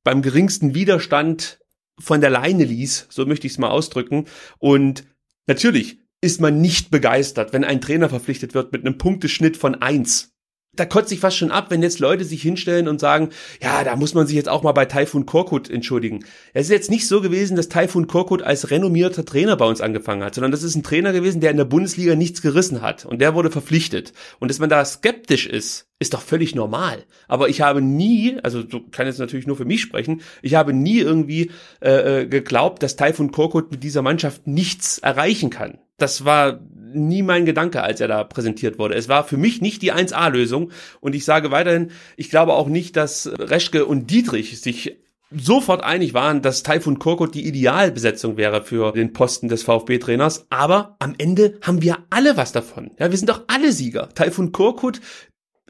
beim 0.05 0.23
geringsten 0.23 0.75
Widerstand 0.75 1.61
von 1.99 2.21
der 2.21 2.31
Leine 2.31 2.65
ließ, 2.65 3.09
so 3.11 3.27
möchte 3.27 3.47
ich 3.47 3.55
es 3.55 3.59
mal 3.59 3.71
ausdrücken. 3.71 4.27
Und 4.59 5.05
natürlich 5.47 5.99
ist 6.21 6.41
man 6.41 6.61
nicht 6.61 6.91
begeistert, 6.91 7.53
wenn 7.53 7.65
ein 7.65 7.81
Trainer 7.81 8.09
verpflichtet 8.09 8.55
wird 8.55 8.73
mit 8.73 8.85
einem 8.85 8.99
Punkteschnitt 8.99 9.57
von 9.57 9.77
eins 9.77 10.30
da 10.77 10.85
kotzt 10.85 11.09
sich 11.09 11.19
fast 11.19 11.37
schon 11.37 11.51
ab, 11.51 11.67
wenn 11.71 11.83
jetzt 11.83 11.99
Leute 11.99 12.25
sich 12.25 12.43
hinstellen 12.43 12.87
und 12.87 13.01
sagen, 13.01 13.31
ja, 13.61 13.83
da 13.83 13.97
muss 13.97 14.15
man 14.15 14.27
sich 14.27 14.37
jetzt 14.37 14.49
auch 14.49 14.63
mal 14.63 14.73
bei 14.73 14.85
Taifun 14.85 15.27
Korkut 15.27 15.69
entschuldigen. 15.69 16.25
Es 16.55 16.67
ist 16.67 16.73
jetzt 16.73 16.91
nicht 16.91 17.09
so 17.09 17.21
gewesen, 17.21 17.57
dass 17.57 17.69
Taifun 17.69 18.07
Korkut 18.07 18.43
als 18.43 18.71
renommierter 18.71 19.25
Trainer 19.25 19.57
bei 19.57 19.67
uns 19.67 19.81
angefangen 19.81 20.23
hat, 20.23 20.35
sondern 20.35 20.53
das 20.53 20.63
ist 20.63 20.77
ein 20.77 20.85
Trainer 20.85 21.13
gewesen, 21.13 21.41
der 21.41 21.51
in 21.51 21.57
der 21.57 21.65
Bundesliga 21.65 22.15
nichts 22.15 22.41
gerissen 22.41 22.83
hat 22.83 23.05
und 23.05 23.21
der 23.21 23.35
wurde 23.35 23.51
verpflichtet. 23.51 24.13
Und 24.39 24.49
dass 24.49 24.61
man 24.61 24.71
da 24.71 24.85
skeptisch 24.85 25.47
ist, 25.47 25.89
ist 25.99 26.15
doch 26.15 26.23
völlig 26.23 26.55
normal. 26.55 27.05
Aber 27.27 27.49
ich 27.49 27.61
habe 27.61 27.83
nie, 27.83 28.39
also 28.43 28.63
du 28.63 28.89
kann 28.91 29.07
jetzt 29.07 29.19
natürlich 29.19 29.49
nur 29.49 29.57
für 29.57 29.65
mich 29.65 29.83
sprechen, 29.83 30.23
ich 30.41 30.55
habe 30.55 30.73
nie 30.73 30.99
irgendwie 30.99 31.51
äh, 31.83 32.23
äh 32.23 32.27
geglaubt, 32.27 32.83
dass 32.83 32.97
Taifun 32.97 33.33
Korkut 33.33 33.73
mit 33.73 33.83
dieser 33.83 34.03
Mannschaft 34.03 34.47
nichts 34.47 34.99
erreichen 34.99 35.51
kann. 35.51 35.79
Das 35.99 36.25
war 36.25 36.61
nie 36.93 37.23
mein 37.23 37.47
Gedanke, 37.47 37.83
als 37.83 38.01
er 38.01 38.09
da 38.09 38.25
präsentiert 38.25 38.79
wurde. 38.79 38.95
Es 38.95 39.09
war 39.09 39.25
für 39.25 39.37
mich 39.37 39.61
nicht 39.61 39.83
die 39.83 39.93
1A-Lösung 39.93 40.71
und 41.01 41.15
ich 41.15 41.25
sage 41.25 41.51
weiterhin, 41.51 41.91
ich 42.17 42.31
glaube 42.31 42.55
auch 42.55 42.69
nicht, 42.69 42.97
dass 42.97 43.31
Reschke 43.39 43.85
und 43.85 44.11
Dietrich 44.11 44.61
sich 44.61 44.99
sofort 45.31 45.83
einig 45.83 46.15
waren, 46.15 46.43
dass 46.43 46.63
Taifun 46.63 46.99
Korkut 46.99 47.35
die 47.35 47.47
Idealbesetzung 47.47 48.37
wäre 48.37 48.63
für 48.65 48.93
den 48.93 49.13
Posten 49.13 49.49
des 49.49 49.63
VfB-Trainers. 49.63 50.47
Aber 50.51 50.97
am 50.99 51.15
Ende 51.19 51.59
haben 51.63 51.83
wir 51.83 51.99
alle 52.11 52.37
was 52.37 52.53
davon. 52.53 52.91
Ja, 52.99 53.11
wir 53.11 53.17
sind 53.17 53.29
doch 53.29 53.45
alle 53.47 53.73
Sieger. 53.73 54.09
Taifun 54.15 54.53
Korkut 54.53 55.01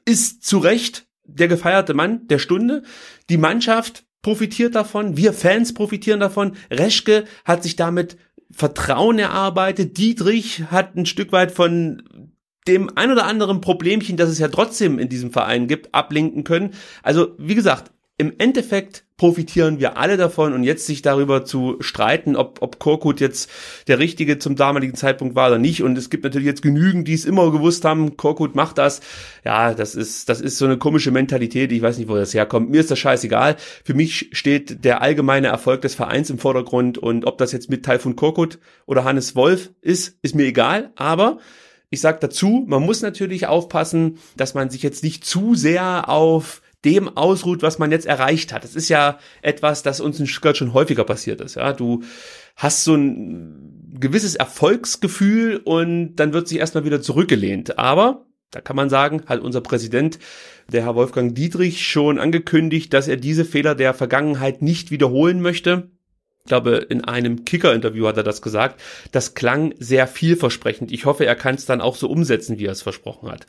ist 0.05 0.45
zu 0.45 0.59
Recht 0.59 1.07
der 1.25 1.49
gefeierte 1.49 1.95
Mann 1.95 2.27
der 2.29 2.39
Stunde. 2.39 2.83
Die 3.29 3.37
Mannschaft 3.37 4.05
profitiert 4.23 4.75
davon. 4.75 5.17
Wir 5.17 5.33
Fans 5.33 5.75
profitieren 5.75 6.21
davon. 6.21 6.53
Reschke 6.71 7.25
hat 7.45 7.63
sich 7.63 7.77
damit 7.77 8.17
Vertrauen 8.53 9.19
erarbeitet. 9.19 9.97
Dietrich 9.97 10.65
hat 10.71 10.97
ein 10.97 11.07
Stück 11.07 11.33
weit 11.33 11.53
von 11.53 12.03
dem 12.69 12.91
ein 12.95 13.11
oder 13.11 13.27
anderen 13.27 13.61
Problemchen, 13.61 14.17
das 14.17 14.29
es 14.29 14.39
ja 14.39 14.49
trotzdem 14.49 14.99
in 14.99 15.09
diesem 15.09 15.33
Verein 15.33 15.67
gibt, 15.67 15.95
ablenken 15.95 16.45
können. 16.45 16.75
Also, 17.03 17.35
wie 17.39 17.55
gesagt, 17.55 17.93
im 18.21 18.35
Endeffekt 18.37 19.05
profitieren 19.17 19.81
wir 19.81 19.97
alle 19.97 20.19
davon 20.19 20.53
und 20.53 20.63
jetzt 20.63 20.85
sich 20.85 21.01
darüber 21.01 21.47
zu 21.47 21.77
streiten, 21.81 22.37
ob, 22.37 22.61
ob 22.61 22.79
Korkut 22.79 23.19
jetzt 23.19 23.51
der 23.87 23.99
Richtige 23.99 24.39
zum 24.39 24.57
damaligen 24.57 24.95
Zeitpunkt 24.95 25.35
war 25.35 25.49
oder 25.49 25.59
nicht. 25.59 25.83
Und 25.83 25.97
es 25.97 26.11
gibt 26.11 26.25
natürlich 26.25 26.47
jetzt 26.47 26.61
genügend, 26.61 27.09
die 27.09 27.15
es 27.15 27.25
immer 27.25 27.51
gewusst 27.51 27.87
haben, 27.87 28.19
Korkut 28.19 28.55
macht 28.55 28.77
das. 28.77 29.01
Ja, 29.43 29.73
das 29.73 29.95
ist, 29.95 30.29
das 30.29 30.43
ist 30.43 30.59
so 30.59 30.67
eine 30.67 30.77
komische 30.77 31.11
Mentalität. 31.11 31.73
Ich 31.73 31.81
weiß 31.81 31.97
nicht, 31.97 32.09
wo 32.09 32.15
das 32.15 32.35
herkommt. 32.35 32.69
Mir 32.69 32.81
ist 32.81 32.91
das 32.91 32.99
scheißegal. 32.99 33.57
Für 33.85 33.95
mich 33.95 34.29
steht 34.33 34.85
der 34.85 35.01
allgemeine 35.01 35.49
Erfolg 35.49 35.81
des 35.81 35.95
Vereins 35.95 36.29
im 36.29 36.39
Vordergrund 36.39 36.99
und 36.99 37.25
ob 37.25 37.39
das 37.39 37.53
jetzt 37.53 37.71
mit 37.71 37.87
Taifun 37.87 38.17
Korkut 38.17 38.59
oder 38.85 39.05
Hannes 39.05 39.35
Wolf 39.35 39.71
ist, 39.81 40.19
ist 40.21 40.35
mir 40.35 40.45
egal. 40.45 40.93
Aber 40.97 41.39
ich 41.89 42.03
sag 42.03 42.21
dazu, 42.21 42.65
man 42.69 42.83
muss 42.83 43.01
natürlich 43.01 43.47
aufpassen, 43.47 44.19
dass 44.37 44.53
man 44.53 44.69
sich 44.69 44.83
jetzt 44.83 45.03
nicht 45.03 45.25
zu 45.25 45.55
sehr 45.55 46.09
auf 46.09 46.61
dem 46.85 47.17
ausruht, 47.17 47.63
was 47.63 47.79
man 47.79 47.91
jetzt 47.91 48.07
erreicht 48.07 48.53
hat. 48.53 48.65
Das 48.65 48.75
ist 48.75 48.89
ja 48.89 49.19
etwas, 49.43 49.83
das 49.83 50.01
uns 50.01 50.19
in 50.19 50.27
Stuttgart 50.27 50.57
schon 50.57 50.73
häufiger 50.73 51.05
passiert 51.05 51.41
ist. 51.41 51.57
Ja, 51.57 51.73
du 51.73 52.03
hast 52.57 52.85
so 52.85 52.95
ein 52.95 53.97
gewisses 53.99 54.35
Erfolgsgefühl 54.35 55.61
und 55.65 56.17
dann 56.17 56.33
wird 56.33 56.49
sich 56.49 56.59
erstmal 56.59 56.85
wieder 56.85 57.03
zurückgelehnt. 57.03 57.79
Aber 57.79 58.27
da 58.51 58.61
kann 58.61 58.77
man 58.77 58.91
sagen, 58.91 59.23
hat 59.27 59.41
unser 59.41 59.61
Präsident, 59.61 60.19
der 60.73 60.85
Herr 60.85 60.95
Wolfgang 60.95 61.35
Dietrich, 61.35 61.87
schon 61.87 62.19
angekündigt, 62.19 62.93
dass 62.93 63.09
er 63.09 63.17
diese 63.17 63.45
Fehler 63.45 63.75
der 63.75 63.95
Vergangenheit 63.95 64.63
nicht 64.63 64.91
wiederholen 64.91 65.41
möchte. 65.41 65.91
Ich 66.45 66.49
glaube, 66.49 66.87
in 66.89 67.05
einem 67.05 67.45
Kicker-Interview 67.45 68.07
hat 68.07 68.17
er 68.17 68.23
das 68.23 68.43
gesagt. 68.43 68.81
Das 69.13 69.35
klang 69.35 69.75
sehr 69.79 70.07
vielversprechend. 70.07 70.91
Ich 70.91 71.05
hoffe, 71.05 71.27
er 71.27 71.37
kann 71.37 71.55
es 71.55 71.67
dann 71.67 71.81
auch 71.81 71.97
so 71.97 72.09
umsetzen, 72.09 72.59
wie 72.59 72.67
er 72.67 72.73
es 72.73 72.83
versprochen 72.83 73.31
hat. 73.31 73.47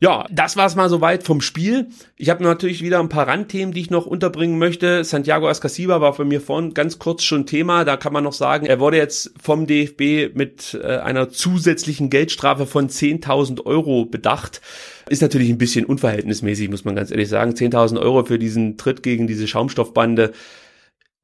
Ja, 0.00 0.26
das 0.30 0.56
war's 0.56 0.74
mal 0.74 0.90
soweit 0.90 1.22
vom 1.22 1.40
Spiel. 1.40 1.88
Ich 2.16 2.28
habe 2.28 2.42
natürlich 2.42 2.82
wieder 2.82 2.98
ein 2.98 3.08
paar 3.08 3.28
Randthemen, 3.28 3.72
die 3.72 3.80
ich 3.80 3.90
noch 3.90 4.06
unterbringen 4.06 4.58
möchte. 4.58 5.04
Santiago 5.04 5.48
Ascasiba 5.48 6.00
war 6.00 6.12
für 6.12 6.24
mir 6.24 6.40
vorhin 6.40 6.74
ganz 6.74 6.98
kurz 6.98 7.22
schon 7.22 7.46
Thema. 7.46 7.84
Da 7.84 7.96
kann 7.96 8.12
man 8.12 8.24
noch 8.24 8.32
sagen, 8.32 8.66
er 8.66 8.80
wurde 8.80 8.96
jetzt 8.96 9.32
vom 9.40 9.66
DFB 9.66 10.34
mit 10.34 10.78
äh, 10.82 10.96
einer 10.98 11.30
zusätzlichen 11.30 12.10
Geldstrafe 12.10 12.66
von 12.66 12.88
10.000 12.88 13.64
Euro 13.64 14.04
bedacht. 14.04 14.60
Ist 15.08 15.22
natürlich 15.22 15.48
ein 15.48 15.58
bisschen 15.58 15.86
unverhältnismäßig, 15.86 16.70
muss 16.70 16.84
man 16.84 16.96
ganz 16.96 17.10
ehrlich 17.10 17.28
sagen. 17.28 17.52
10.000 17.52 18.00
Euro 18.00 18.24
für 18.24 18.38
diesen 18.38 18.76
Tritt 18.76 19.02
gegen 19.02 19.26
diese 19.26 19.46
Schaumstoffbande. 19.46 20.32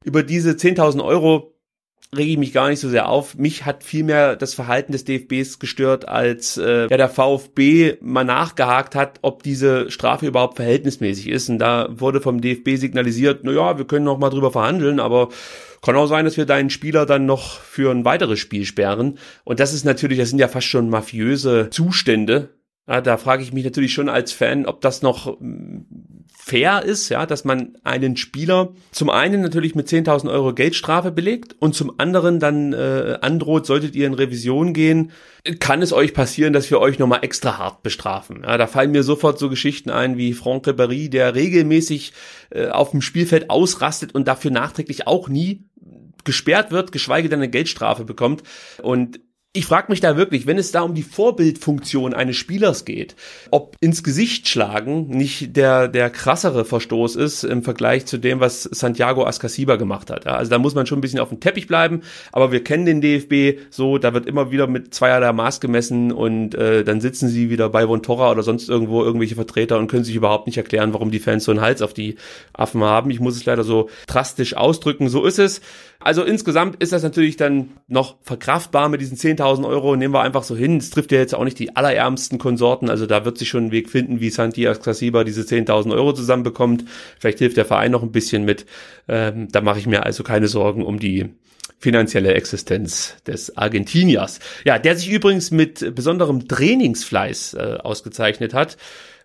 Über 0.05 0.23
diese 0.23 0.53
10.000 0.53 1.05
Euro 1.05 1.50
rege 2.17 2.33
ich 2.33 2.39
mich 2.39 2.53
gar 2.53 2.69
nicht 2.69 2.81
so 2.81 2.89
sehr 2.89 3.09
auf. 3.09 3.37
Mich 3.37 3.65
hat 3.65 3.85
vielmehr 3.85 4.35
das 4.35 4.55
Verhalten 4.55 4.93
des 4.93 5.05
DFBs 5.05 5.61
gestört, 5.61 6.09
als 6.09 6.57
äh, 6.57 6.89
ja, 6.89 6.97
der 6.97 7.09
VfB 7.09 7.99
mal 8.01 8.25
nachgehakt 8.25 8.97
hat, 8.97 9.21
ob 9.23 9.43
diese 9.45 9.91
Strafe 9.91 10.27
überhaupt 10.27 10.57
verhältnismäßig 10.57 11.29
ist. 11.29 11.49
Und 11.49 11.59
da 11.59 11.89
wurde 11.91 12.21
vom 12.21 12.41
DFB 12.41 12.77
signalisiert, 12.77 13.41
na 13.45 13.53
ja, 13.53 13.79
wir 13.79 13.87
können 13.87 14.05
noch 14.05 14.19
mal 14.19 14.31
drüber 14.31 14.51
verhandeln, 14.51 14.99
aber 14.99 15.29
kann 15.83 15.97
auch 15.97 16.07
sein, 16.07 16.25
dass 16.25 16.37
wir 16.37 16.47
deinen 16.47 16.71
Spieler 16.71 17.07
dann 17.07 17.27
noch 17.27 17.61
für 17.61 17.91
ein 17.91 18.05
weiteres 18.05 18.39
Spiel 18.41 18.65
sperren. 18.65 19.19
Und 19.45 19.61
das 19.61 19.73
ist 19.73 19.85
natürlich, 19.85 20.19
das 20.19 20.31
sind 20.31 20.39
ja 20.39 20.49
fast 20.49 20.67
schon 20.67 20.91
mafiöse 20.91 21.71
Zustände. 21.71 22.51
Ja, 22.89 23.01
da 23.01 23.19
frage 23.19 23.45
ich 23.45 23.53
mich 23.53 23.65
natürlich 23.65 23.95
schon 23.95 24.09
als 24.09 24.33
Fan, 24.33 24.67
ob 24.67 24.81
das 24.81 25.01
noch 25.01 25.39
fair 26.51 26.83
ist, 26.85 27.09
ja, 27.11 27.27
dass 27.27 27.45
man 27.45 27.77
einen 27.85 28.17
Spieler 28.17 28.73
zum 28.91 29.09
einen 29.09 29.41
natürlich 29.41 29.77
mit 29.77 29.87
10.000 29.87 30.29
Euro 30.29 30.53
Geldstrafe 30.53 31.13
belegt 31.13 31.55
und 31.61 31.77
zum 31.77 31.93
anderen 31.99 32.41
dann 32.41 32.73
äh, 32.73 33.19
androht, 33.21 33.67
solltet 33.67 33.95
ihr 33.95 34.09
in 34.09 34.15
Revision 34.15 34.75
gehen, 34.75 35.13
kann 35.61 35.81
es 35.81 35.93
euch 35.93 36.13
passieren, 36.13 36.53
dass 36.53 36.69
wir 36.69 36.81
euch 36.81 36.99
nochmal 36.99 37.21
extra 37.23 37.59
hart 37.59 37.85
bestrafen. 37.85 38.43
Ja, 38.43 38.59
da 38.59 38.67
fallen 38.67 38.91
mir 38.91 39.05
sofort 39.05 39.39
so 39.39 39.49
Geschichten 39.49 39.91
ein 39.91 40.17
wie 40.17 40.33
Franck 40.33 40.67
Ribéry, 40.67 41.09
der 41.09 41.37
regelmäßig 41.37 42.13
äh, 42.51 42.67
auf 42.67 42.91
dem 42.91 43.01
Spielfeld 43.01 43.49
ausrastet 43.49 44.13
und 44.15 44.27
dafür 44.27 44.51
nachträglich 44.51 45.07
auch 45.07 45.29
nie 45.29 45.65
gesperrt 46.25 46.73
wird, 46.73 46.91
geschweige 46.91 47.29
denn 47.29 47.39
eine 47.39 47.49
Geldstrafe 47.49 48.05
bekommt. 48.05 48.43
Und 48.83 49.21
ich 49.53 49.67
frage 49.67 49.91
mich 49.91 50.01
da 50.01 50.17
wirklich, 50.17 50.47
wenn 50.47 50.59
es 50.59 50.71
da 50.71 50.83
um 50.83 50.95
die 50.95 51.03
Vorbildfunktion 51.03 52.15
eines 52.15 52.37
Spielers 52.37 52.85
geht, 52.85 53.17
ob 53.51 53.75
ins 53.81 54.05
Gesicht 54.05 54.47
schlagen 54.47 55.09
nicht 55.09 55.57
der, 55.57 55.89
der 55.89 56.09
krassere 56.09 56.65
Verstoß 56.65 57.17
ist 57.17 57.43
im 57.43 57.65
Vergleich 57.65 58.07
zu 58.07 58.19
dem, 58.19 58.39
was 58.39 58.63
Santiago 58.63 59.27
Ascasiba 59.27 59.75
gemacht 59.75 60.09
hat. 60.09 60.29
Also 60.29 60.51
da 60.51 60.59
muss 60.61 60.77
man 60.77 60.87
schon 60.87 60.99
ein 60.99 61.01
bisschen 61.01 61.19
auf 61.19 61.31
dem 61.31 61.41
Teppich 61.41 61.67
bleiben, 61.67 62.03
aber 62.31 62.53
wir 62.53 62.63
kennen 62.63 62.87
den 62.87 63.01
DFB 63.01 63.59
so, 63.71 63.99
da 63.99 64.15
wird 64.15 64.27
immer 64.27 64.53
wieder 64.53 64.69
mit 64.69 64.95
zweierlei 64.95 65.33
Maß 65.33 65.61
gemessen 65.61 66.13
und 66.13 66.55
äh, 66.55 66.85
dann 66.85 67.01
sitzen 67.01 67.29
sie 67.29 67.51
wieder 67.51 67.71
bei 67.71 67.89
Vontora 67.89 68.31
oder 68.31 68.45
sonst 68.45 68.69
irgendwo 68.69 69.03
irgendwelche 69.03 69.35
Vertreter 69.35 69.81
und 69.81 69.89
können 69.89 70.05
sich 70.05 70.15
überhaupt 70.15 70.47
nicht 70.47 70.59
erklären, 70.59 70.95
warum 70.95 71.11
die 71.11 71.19
Fans 71.19 71.43
so 71.43 71.51
einen 71.51 71.61
Hals 71.61 71.83
auf 71.83 71.93
die 71.93 72.15
Affen 72.53 72.85
haben. 72.85 73.11
Ich 73.11 73.19
muss 73.19 73.35
es 73.35 73.47
leider 73.47 73.65
so 73.65 73.91
drastisch 74.07 74.57
ausdrücken, 74.57 75.09
so 75.09 75.25
ist 75.25 75.41
es. 75.41 75.61
Also 76.03 76.25
insgesamt 76.25 76.83
ist 76.83 76.93
das 76.93 77.03
natürlich 77.03 77.37
dann 77.37 77.73
noch 77.87 78.17
verkraftbar 78.23 78.89
mit 78.89 79.03
diesen 79.03 79.19
10.000 79.19 79.69
Euro. 79.69 79.97
Nehmen 79.97 80.15
wir 80.15 80.23
einfach 80.23 80.45
so 80.45 80.57
hin. 80.57 80.79
Es 80.79 80.89
trifft 80.89 81.13
ja 81.13 81.19
jetzt 81.19 81.35
auch 81.35 81.45
nicht 81.45 81.59
die 81.59 81.77
allerärmsten 81.77 82.39
Konsorten. 82.39 82.89
Also 82.89 83.05
da 83.05 83.27
wird 83.27 83.37
sich 83.37 83.51
schon 83.51 83.67
ein 83.67 83.71
Weg 83.71 83.91
finden, 83.91 84.19
wie 84.19 84.31
Santi 84.31 84.67
Ascasiba 84.67 85.25
diese 85.25 85.43
10.000 85.43 85.93
Euro 85.93 86.15
zusammenbekommt. 86.15 86.85
Vielleicht 87.19 87.39
hilft 87.39 87.59
der 87.59 87.67
Verein 87.67 87.93
noch 87.93 88.03
ein 88.03 88.13
bisschen 88.13 88.47
mit. 88.47 88.65
Ähm, 89.09 89.49
da 89.53 89.61
mache 89.61 89.79
ich 89.79 89.87
mir 89.87 90.07
also 90.07 90.23
keine 90.23 90.49
Sorgen 90.49 90.87
um 90.87 90.99
die 90.99 91.29
finanzielle 91.79 92.35
Existenz 92.35 93.17
des 93.27 93.57
Argentiniers. 93.57 94.41
Ja, 94.65 94.79
der 94.79 94.97
sich 94.97 95.11
übrigens 95.11 95.51
mit 95.51 95.95
besonderem 95.95 96.49
Trainingsfleiß 96.49 97.55
äh, 97.55 97.79
ausgezeichnet 97.83 98.55
hat. 98.55 98.77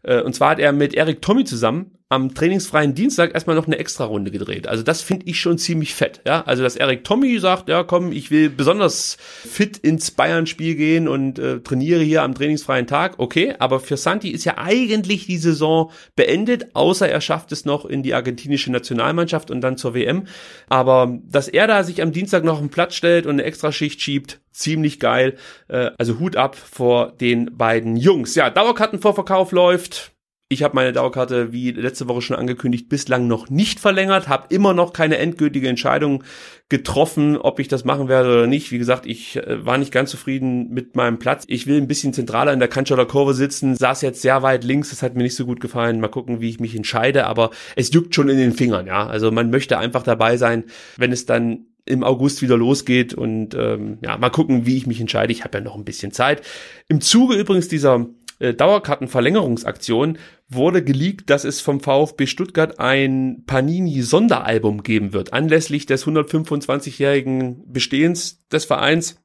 Äh, 0.05 0.21
und 0.21 0.33
zwar 0.33 0.51
hat 0.51 0.59
er 0.59 0.71
mit 0.71 0.93
Eric 0.93 1.21
Tommy 1.21 1.43
zusammen 1.43 1.91
am 2.07 2.35
trainingsfreien 2.35 2.93
Dienstag 2.93 3.33
erstmal 3.33 3.55
noch 3.55 3.65
eine 3.65 3.79
extra 3.79 4.05
Runde 4.05 4.29
gedreht. 4.29 4.67
Also 4.67 4.83
das 4.83 5.01
finde 5.01 5.25
ich 5.25 5.39
schon 5.39 5.57
ziemlich 5.57 5.95
fett. 5.95 6.21
Ja, 6.25 6.43
also 6.43 6.62
dass 6.62 6.75
Eric 6.75 7.03
Tommy 7.03 7.39
sagt, 7.39 7.67
ja 7.67 7.83
komm, 7.83 8.12
ich 8.12 8.29
will 8.29 8.51
besonders 8.51 9.17
fit 9.19 9.77
ins 9.77 10.12
Bayern-Spiel 10.12 10.75
gehen 10.75 11.07
und 11.07 11.39
äh, 11.39 11.62
trainiere 11.62 12.03
hier 12.03 12.21
am 12.21 12.35
trainingsfreien 12.35 12.85
Tag. 12.85 13.15
Okay, 13.17 13.55
aber 13.57 13.79
für 13.79 13.97
Santi 13.97 14.29
ist 14.29 14.45
ja 14.45 14.59
eigentlich 14.59 15.25
die 15.25 15.38
Saison 15.38 15.91
beendet, 16.15 16.75
außer 16.75 17.09
er 17.09 17.21
schafft 17.21 17.51
es 17.51 17.65
noch 17.65 17.85
in 17.85 18.03
die 18.03 18.13
argentinische 18.13 18.71
Nationalmannschaft 18.71 19.50
und 19.50 19.62
dann 19.62 19.75
zur 19.75 19.95
WM. 19.95 20.27
Aber 20.69 21.19
dass 21.24 21.47
er 21.47 21.65
da 21.65 21.83
sich 21.83 22.03
am 22.03 22.12
Dienstag 22.12 22.43
noch 22.43 22.59
den 22.59 22.69
Platz 22.69 22.93
stellt 22.93 23.25
und 23.25 23.33
eine 23.33 23.43
extra 23.43 23.71
Schicht 23.71 24.00
schiebt, 24.00 24.39
ziemlich 24.55 25.00
geil. 25.00 25.35
Äh, 25.67 25.91
also 25.97 26.19
Hut 26.19 26.35
ab 26.35 26.55
vor 26.55 27.12
den 27.12 27.57
beiden 27.57 27.95
Jungs. 27.95 28.35
Ja, 28.35 28.50
Dauerkartenvorverkauf 28.50 29.51
läuft. 29.51 30.15
Ich 30.47 30.62
habe 30.62 30.75
meine 30.75 30.93
Dauerkarte, 30.93 31.51
wie 31.53 31.71
letzte 31.71 32.07
Woche 32.07 32.21
schon 32.21 32.38
angekündigt, 32.38 32.88
bislang 32.88 33.25
noch 33.25 33.50
nicht 33.50 33.79
verlängert, 33.79 34.27
habe 34.27 34.53
immer 34.53 34.75
noch 34.75 34.93
keine 34.93 35.17
endgültige 35.17 35.67
Entscheidung 35.67 36.24
getroffen, 36.69 37.35
ob 37.35 37.59
ich 37.59 37.67
das 37.67 37.83
machen 37.83 38.09
werde 38.09 38.31
oder 38.31 38.45
nicht. 38.45 38.71
Wie 38.71 38.77
gesagt, 38.77 39.07
ich 39.07 39.38
äh, 39.38 39.65
war 39.65 39.79
nicht 39.79 39.91
ganz 39.91 40.12
zufrieden 40.12 40.69
mit 40.69 40.95
meinem 40.95 41.17
Platz. 41.17 41.45
Ich 41.47 41.65
will 41.65 41.77
ein 41.77 41.88
bisschen 41.88 42.13
zentraler 42.13 42.53
in 42.53 42.59
der 42.59 42.67
Kantschaler 42.67 43.07
Kurve 43.07 43.33
sitzen, 43.33 43.75
saß 43.75 44.03
jetzt 44.03 44.21
sehr 44.21 44.43
weit 44.43 44.63
links, 44.63 44.91
das 44.91 45.01
hat 45.01 45.15
mir 45.15 45.24
nicht 45.24 45.35
so 45.35 45.47
gut 45.47 45.59
gefallen. 45.62 46.00
Mal 46.00 46.09
gucken, 46.09 46.41
wie 46.41 46.50
ich 46.50 46.59
mich 46.59 46.75
entscheide, 46.75 47.25
aber 47.25 47.50
es 47.75 47.91
juckt 47.91 48.13
schon 48.13 48.29
in 48.29 48.38
den 48.38 48.53
Fingern, 48.53 48.85
ja. 48.85 49.07
Also 49.07 49.31
man 49.31 49.50
möchte 49.50 49.79
einfach 49.79 50.03
dabei 50.03 50.38
sein, 50.38 50.65
wenn 50.95 51.12
es 51.12 51.25
dann 51.25 51.65
im 51.86 52.04
August 52.04 52.42
wieder 52.42 52.58
losgeht 52.58 53.13
und 53.13 53.54
ähm, 53.54 54.00
ja, 54.04 54.18
mal 54.18 54.30
gucken, 54.30 54.65
wie 54.65 54.77
ich 54.77 54.88
mich 54.88 55.00
entscheide. 55.00 55.32
Ich 55.32 55.44
habe 55.44 55.60
ja 55.60 55.63
noch 55.63 55.75
ein 55.75 55.86
bisschen 55.86 56.12
Zeit. 56.12 56.42
Im 56.88 57.00
Zuge 57.01 57.36
übrigens 57.36 57.68
dieser 57.68 58.08
äh, 58.39 58.54
Dauerkartenverlängerungsaktion 58.54 60.18
wurde 60.50 60.84
geleakt, 60.84 61.30
dass 61.30 61.44
es 61.44 61.62
vom 61.62 61.80
VfB 61.80 62.27
Stuttgart 62.27 62.80
ein 62.80 63.44
Panini-Sonderalbum 63.46 64.84
geben 64.84 65.13
wird. 65.13 65.34
Anlässlich 65.34 65.86
des 65.86 66.06
125-jährigen 66.06 67.72
Bestehens 67.72 68.46
des 68.51 68.65
Vereins 68.65 69.22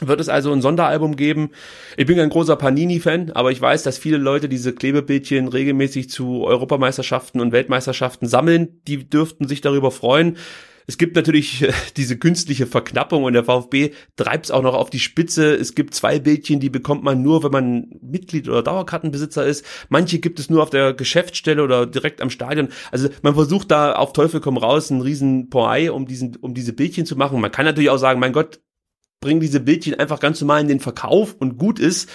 wird 0.00 0.20
es 0.20 0.28
also 0.28 0.52
ein 0.52 0.62
Sonderalbum 0.62 1.16
geben. 1.16 1.50
Ich 1.96 2.06
bin 2.06 2.18
ein 2.18 2.30
großer 2.30 2.56
Panini-Fan, 2.56 3.30
aber 3.32 3.52
ich 3.52 3.60
weiß, 3.60 3.84
dass 3.84 3.96
viele 3.96 4.16
Leute 4.18 4.48
diese 4.48 4.74
Klebebildchen 4.74 5.48
regelmäßig 5.48 6.10
zu 6.10 6.44
Europameisterschaften 6.44 7.40
und 7.40 7.52
Weltmeisterschaften 7.52 8.26
sammeln. 8.26 8.80
Die 8.88 9.08
dürften 9.08 9.46
sich 9.46 9.60
darüber 9.60 9.90
freuen. 9.90 10.36
Es 10.86 10.98
gibt 10.98 11.16
natürlich 11.16 11.62
äh, 11.62 11.72
diese 11.96 12.18
künstliche 12.18 12.66
Verknappung 12.66 13.24
und 13.24 13.32
der 13.32 13.44
VfB 13.44 13.92
treibt 14.16 14.46
es 14.46 14.50
auch 14.50 14.62
noch 14.62 14.74
auf 14.74 14.90
die 14.90 14.98
Spitze. 14.98 15.54
Es 15.54 15.74
gibt 15.74 15.94
zwei 15.94 16.18
Bildchen, 16.18 16.60
die 16.60 16.70
bekommt 16.70 17.02
man 17.02 17.22
nur, 17.22 17.42
wenn 17.42 17.50
man 17.50 17.86
Mitglied 18.02 18.48
oder 18.48 18.62
Dauerkartenbesitzer 18.62 19.44
ist. 19.46 19.64
Manche 19.88 20.18
gibt 20.18 20.38
es 20.38 20.50
nur 20.50 20.62
auf 20.62 20.70
der 20.70 20.94
Geschäftsstelle 20.94 21.62
oder 21.62 21.86
direkt 21.86 22.20
am 22.20 22.30
Stadion. 22.30 22.68
Also 22.90 23.08
man 23.22 23.34
versucht 23.34 23.70
da 23.70 23.94
auf 23.94 24.12
Teufel 24.12 24.40
komm 24.40 24.56
raus 24.56 24.90
einen 24.90 25.00
riesen 25.02 25.50
Poei, 25.50 25.90
um 25.90 26.06
diesen, 26.06 26.36
um 26.36 26.54
diese 26.54 26.72
Bildchen 26.72 27.06
zu 27.06 27.16
machen. 27.16 27.40
Man 27.40 27.52
kann 27.52 27.64
natürlich 27.64 27.90
auch 27.90 27.98
sagen, 27.98 28.20
mein 28.20 28.32
Gott, 28.32 28.60
bring 29.20 29.40
diese 29.40 29.60
Bildchen 29.60 29.94
einfach 29.94 30.20
ganz 30.20 30.40
normal 30.40 30.60
in 30.60 30.68
den 30.68 30.80
Verkauf 30.80 31.34
und 31.38 31.56
gut 31.56 31.78
ist 31.78 32.10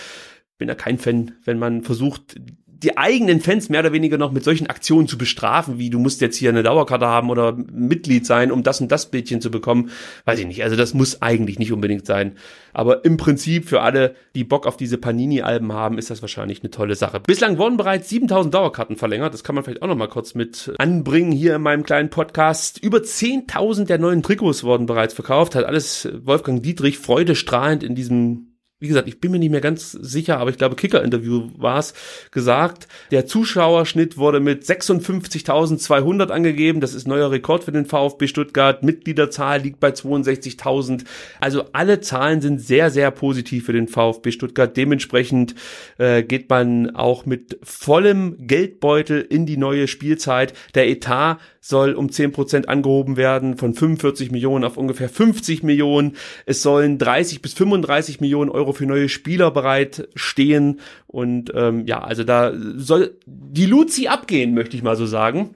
bin 0.59 0.67
da 0.67 0.75
kein 0.75 0.99
Fan, 0.99 1.37
wenn 1.45 1.57
man 1.57 1.81
versucht, 1.83 2.35
die 2.83 2.97
eigenen 2.97 3.41
Fans 3.41 3.67
mehr 3.67 3.81
oder 3.81 3.91
weniger 3.91 4.17
noch 4.17 4.31
mit 4.31 4.43
solchen 4.43 4.67
Aktionen 4.67 5.07
zu 5.07 5.17
bestrafen, 5.17 5.79
wie 5.79 5.89
du 5.89 5.99
musst 5.99 6.21
jetzt 6.21 6.37
hier 6.37 6.49
eine 6.49 6.63
Dauerkarte 6.63 7.05
haben 7.05 7.29
oder 7.29 7.51
Mitglied 7.53 8.25
sein, 8.25 8.51
um 8.51 8.63
das 8.63 8.79
und 8.79 8.89
das 8.91 9.11
Bildchen 9.11 9.41
zu 9.41 9.51
bekommen, 9.51 9.91
weiß 10.25 10.39
ich 10.39 10.47
nicht. 10.47 10.63
Also 10.63 10.77
das 10.77 10.93
muss 10.93 11.21
eigentlich 11.21 11.59
nicht 11.59 11.73
unbedingt 11.73 12.05
sein. 12.05 12.37
Aber 12.71 13.03
im 13.03 13.17
Prinzip 13.17 13.67
für 13.67 13.81
alle, 13.81 14.15
die 14.33 14.45
Bock 14.45 14.65
auf 14.65 14.77
diese 14.77 14.97
Panini-Alben 14.97 15.73
haben, 15.73 15.97
ist 15.97 16.09
das 16.09 16.21
wahrscheinlich 16.21 16.61
eine 16.61 16.71
tolle 16.71 16.95
Sache. 16.95 17.19
Bislang 17.19 17.57
wurden 17.57 17.75
bereits 17.75 18.07
7000 18.09 18.53
Dauerkarten 18.53 18.95
verlängert. 18.95 19.33
Das 19.33 19.43
kann 19.43 19.55
man 19.55 19.63
vielleicht 19.65 19.81
auch 19.81 19.87
noch 19.87 19.97
mal 19.97 20.07
kurz 20.07 20.33
mit 20.33 20.71
anbringen 20.77 21.33
hier 21.33 21.55
in 21.55 21.61
meinem 21.61 21.83
kleinen 21.83 22.09
Podcast. 22.09 22.81
Über 22.81 22.99
10.000 22.99 23.85
der 23.85 23.97
neuen 23.97 24.23
Trikots 24.23 24.63
wurden 24.63 24.85
bereits 24.85 25.13
verkauft. 25.13 25.55
Hat 25.55 25.65
alles 25.65 26.07
Wolfgang 26.23 26.63
Dietrich 26.63 26.97
freudestrahlend 26.97 27.83
in 27.83 27.95
diesem 27.95 28.48
wie 28.79 28.87
gesagt, 28.87 29.09
ich 29.09 29.19
bin 29.19 29.31
mir 29.31 29.39
nicht 29.39 29.51
mehr 29.51 29.59
ganz 29.59 29.91
sicher, 29.91 30.37
aber 30.37 30.51
ich 30.51 30.57
glaube, 30.57 30.77
Kicker-Interview 30.77 31.49
war 31.57 31.79
es, 31.79 31.93
gesagt. 32.31 32.87
Der 33.11 33.25
Zuschauerschnitt 33.25 34.17
wurde 34.17 34.39
mit 34.39 34.63
56.200 34.63 36.29
angegeben. 36.29 36.79
Das 36.79 36.93
ist 36.93 37.05
neuer 37.05 37.29
Rekord 37.29 37.65
für 37.65 37.73
den 37.73 37.85
VfB 37.85 38.27
Stuttgart. 38.27 38.81
Mitgliederzahl 38.81 39.61
liegt 39.61 39.81
bei 39.81 39.89
62.000. 39.89 41.03
Also 41.41 41.65
alle 41.73 41.99
Zahlen 41.99 42.39
sind 42.39 42.61
sehr, 42.61 42.89
sehr 42.89 43.11
positiv 43.11 43.65
für 43.65 43.73
den 43.73 43.89
VfB 43.89 44.31
Stuttgart. 44.31 44.75
Dementsprechend 44.77 45.55
äh, 45.97 46.23
geht 46.23 46.49
man 46.49 46.95
auch 46.95 47.25
mit 47.25 47.59
vollem 47.61 48.47
Geldbeutel 48.47 49.19
in 49.21 49.45
die 49.45 49.57
neue 49.57 49.89
Spielzeit. 49.89 50.53
Der 50.75 50.87
Etat 50.87 51.39
soll 51.59 51.93
um 51.93 52.07
10% 52.07 52.65
angehoben 52.67 53.17
werden, 53.17 53.57
von 53.57 53.73
45 53.73 54.31
Millionen 54.31 54.63
auf 54.63 54.77
ungefähr 54.77 55.09
50 55.09 55.63
Millionen. 55.63 56.15
Es 56.45 56.61
sollen 56.61 56.97
30 56.97 57.41
bis 57.41 57.53
35 57.53 58.21
Millionen 58.21 58.49
Euro 58.49 58.68
für 58.73 58.85
neue 58.85 59.09
Spieler 59.09 59.51
bereitstehen. 59.51 60.79
Und 61.07 61.51
ähm, 61.55 61.85
ja, 61.85 62.01
also 62.01 62.23
da 62.23 62.53
soll 62.75 63.17
die 63.25 63.65
Luzi 63.65 64.07
abgehen, 64.07 64.53
möchte 64.53 64.75
ich 64.75 64.83
mal 64.83 64.95
so 64.95 65.05
sagen. 65.05 65.55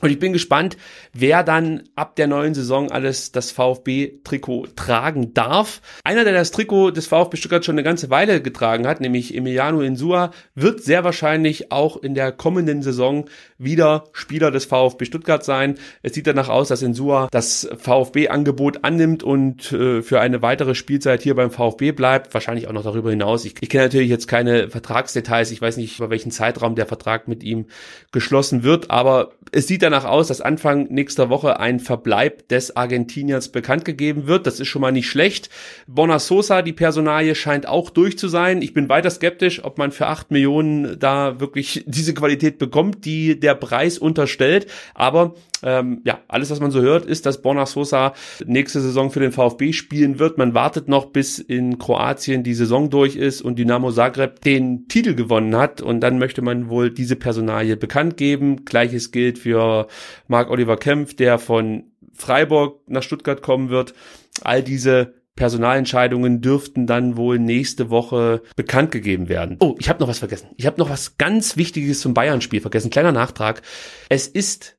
Und 0.00 0.10
ich 0.10 0.20
bin 0.20 0.32
gespannt, 0.32 0.76
wer 1.12 1.42
dann 1.42 1.82
ab 1.96 2.14
der 2.14 2.28
neuen 2.28 2.54
Saison 2.54 2.90
alles 2.90 3.32
das 3.32 3.50
VfB-Trikot 3.50 4.68
tragen 4.76 5.34
darf. 5.34 5.80
Einer, 6.04 6.22
der 6.22 6.34
das 6.34 6.52
Trikot 6.52 6.92
des 6.92 7.08
VfB 7.08 7.36
Stuttgart 7.36 7.64
schon 7.64 7.74
eine 7.74 7.82
ganze 7.82 8.08
Weile 8.08 8.40
getragen 8.40 8.86
hat, 8.86 9.00
nämlich 9.00 9.34
Emiliano 9.34 9.80
Insua, 9.80 10.30
wird 10.54 10.82
sehr 10.82 11.02
wahrscheinlich 11.02 11.72
auch 11.72 11.96
in 11.96 12.14
der 12.14 12.30
kommenden 12.30 12.82
Saison 12.82 13.24
wieder 13.58 14.04
Spieler 14.12 14.50
des 14.50 14.64
VfB 14.64 15.04
Stuttgart 15.04 15.44
sein. 15.44 15.74
Es 16.02 16.14
sieht 16.14 16.26
danach 16.26 16.48
aus, 16.48 16.68
dass 16.68 16.82
Insua 16.82 17.28
das 17.30 17.68
VfB-Angebot 17.76 18.84
annimmt 18.84 19.22
und 19.22 19.72
äh, 19.72 20.02
für 20.02 20.20
eine 20.20 20.42
weitere 20.42 20.74
Spielzeit 20.74 21.22
hier 21.22 21.34
beim 21.34 21.50
VfB 21.50 21.92
bleibt. 21.92 22.32
Wahrscheinlich 22.34 22.68
auch 22.68 22.72
noch 22.72 22.84
darüber 22.84 23.10
hinaus. 23.10 23.44
Ich, 23.44 23.54
ich 23.60 23.68
kenne 23.68 23.84
natürlich 23.84 24.08
jetzt 24.08 24.28
keine 24.28 24.70
Vertragsdetails. 24.70 25.50
Ich 25.50 25.60
weiß 25.60 25.76
nicht, 25.76 25.98
über 25.98 26.10
welchen 26.10 26.30
Zeitraum 26.30 26.76
der 26.76 26.86
Vertrag 26.86 27.26
mit 27.26 27.42
ihm 27.42 27.66
geschlossen 28.12 28.62
wird, 28.62 28.90
aber 28.90 29.32
es 29.52 29.66
sieht 29.66 29.82
danach 29.82 30.04
aus, 30.04 30.28
dass 30.28 30.40
Anfang 30.40 30.88
nächster 30.90 31.30
Woche 31.30 31.58
ein 31.58 31.80
Verbleib 31.80 32.48
des 32.48 32.76
Argentiniers 32.76 33.50
bekannt 33.50 33.84
gegeben 33.84 34.26
wird. 34.26 34.46
Das 34.46 34.60
ist 34.60 34.68
schon 34.68 34.82
mal 34.82 34.92
nicht 34.92 35.08
schlecht. 35.08 35.50
Bona 35.86 36.18
Sosa, 36.18 36.62
die 36.62 36.72
Personalie, 36.72 37.34
scheint 37.34 37.66
auch 37.66 37.90
durch 37.90 38.18
zu 38.18 38.28
sein. 38.28 38.62
Ich 38.62 38.74
bin 38.74 38.88
weiter 38.88 39.10
skeptisch, 39.10 39.64
ob 39.64 39.78
man 39.78 39.90
für 39.90 40.06
acht 40.06 40.30
Millionen 40.30 40.98
da 40.98 41.40
wirklich 41.40 41.84
diese 41.86 42.14
Qualität 42.14 42.58
bekommt, 42.58 43.04
die 43.04 43.40
der 43.40 43.47
Preis 43.54 43.98
unterstellt. 43.98 44.66
Aber 44.94 45.34
ähm, 45.62 46.00
ja, 46.04 46.20
alles, 46.28 46.50
was 46.50 46.60
man 46.60 46.70
so 46.70 46.80
hört, 46.80 47.04
ist, 47.04 47.26
dass 47.26 47.42
Borna 47.42 47.66
Sosa 47.66 48.14
nächste 48.44 48.80
Saison 48.80 49.10
für 49.10 49.20
den 49.20 49.32
VfB 49.32 49.72
spielen 49.72 50.18
wird. 50.18 50.38
Man 50.38 50.54
wartet 50.54 50.88
noch, 50.88 51.06
bis 51.06 51.38
in 51.38 51.78
Kroatien 51.78 52.42
die 52.42 52.54
Saison 52.54 52.90
durch 52.90 53.16
ist 53.16 53.42
und 53.42 53.58
Dynamo 53.58 53.90
Zagreb 53.90 54.40
den 54.42 54.88
Titel 54.88 55.14
gewonnen 55.14 55.56
hat. 55.56 55.80
Und 55.80 56.00
dann 56.00 56.18
möchte 56.18 56.42
man 56.42 56.68
wohl 56.68 56.90
diese 56.90 57.16
Personalie 57.16 57.76
bekannt 57.76 58.16
geben. 58.16 58.64
Gleiches 58.64 59.10
gilt 59.10 59.38
für 59.38 59.88
Marc 60.26 60.50
Oliver 60.50 60.76
Kempf, 60.76 61.14
der 61.14 61.38
von 61.38 61.84
Freiburg 62.14 62.80
nach 62.86 63.02
Stuttgart 63.02 63.42
kommen 63.42 63.70
wird. 63.70 63.94
All 64.42 64.62
diese 64.62 65.17
Personalentscheidungen 65.38 66.40
dürften 66.40 66.88
dann 66.88 67.16
wohl 67.16 67.38
nächste 67.38 67.90
Woche 67.90 68.42
bekannt 68.56 68.90
gegeben 68.90 69.28
werden. 69.28 69.56
Oh, 69.60 69.76
ich 69.78 69.88
habe 69.88 70.00
noch 70.00 70.08
was 70.08 70.18
vergessen. 70.18 70.48
Ich 70.56 70.66
habe 70.66 70.78
noch 70.78 70.90
was 70.90 71.16
ganz 71.16 71.56
Wichtiges 71.56 72.00
zum 72.00 72.12
Bayern-Spiel 72.12 72.60
vergessen. 72.60 72.90
Kleiner 72.90 73.12
Nachtrag. 73.12 73.62
Es 74.08 74.26
ist 74.26 74.76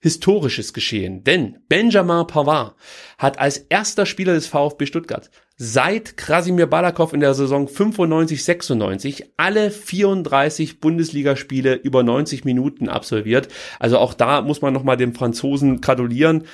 historisches 0.00 0.72
Geschehen, 0.72 1.24
denn 1.24 1.58
Benjamin 1.68 2.26
Pavard 2.26 2.74
hat 3.18 3.38
als 3.38 3.58
erster 3.58 4.06
Spieler 4.06 4.32
des 4.32 4.46
VfB 4.46 4.86
Stuttgart 4.86 5.30
seit 5.56 6.16
Krasimir 6.16 6.68
Balakov 6.68 7.12
in 7.12 7.20
der 7.20 7.34
Saison 7.34 7.66
95-96 7.66 9.24
alle 9.36 9.70
34 9.70 10.80
Bundesligaspiele 10.80 11.74
über 11.74 12.02
90 12.04 12.44
Minuten 12.44 12.88
absolviert. 12.88 13.48
Also 13.80 13.98
auch 13.98 14.14
da 14.14 14.40
muss 14.40 14.62
man 14.62 14.72
nochmal 14.72 14.96
dem 14.96 15.14
Franzosen 15.14 15.80
gratulieren. 15.80 16.44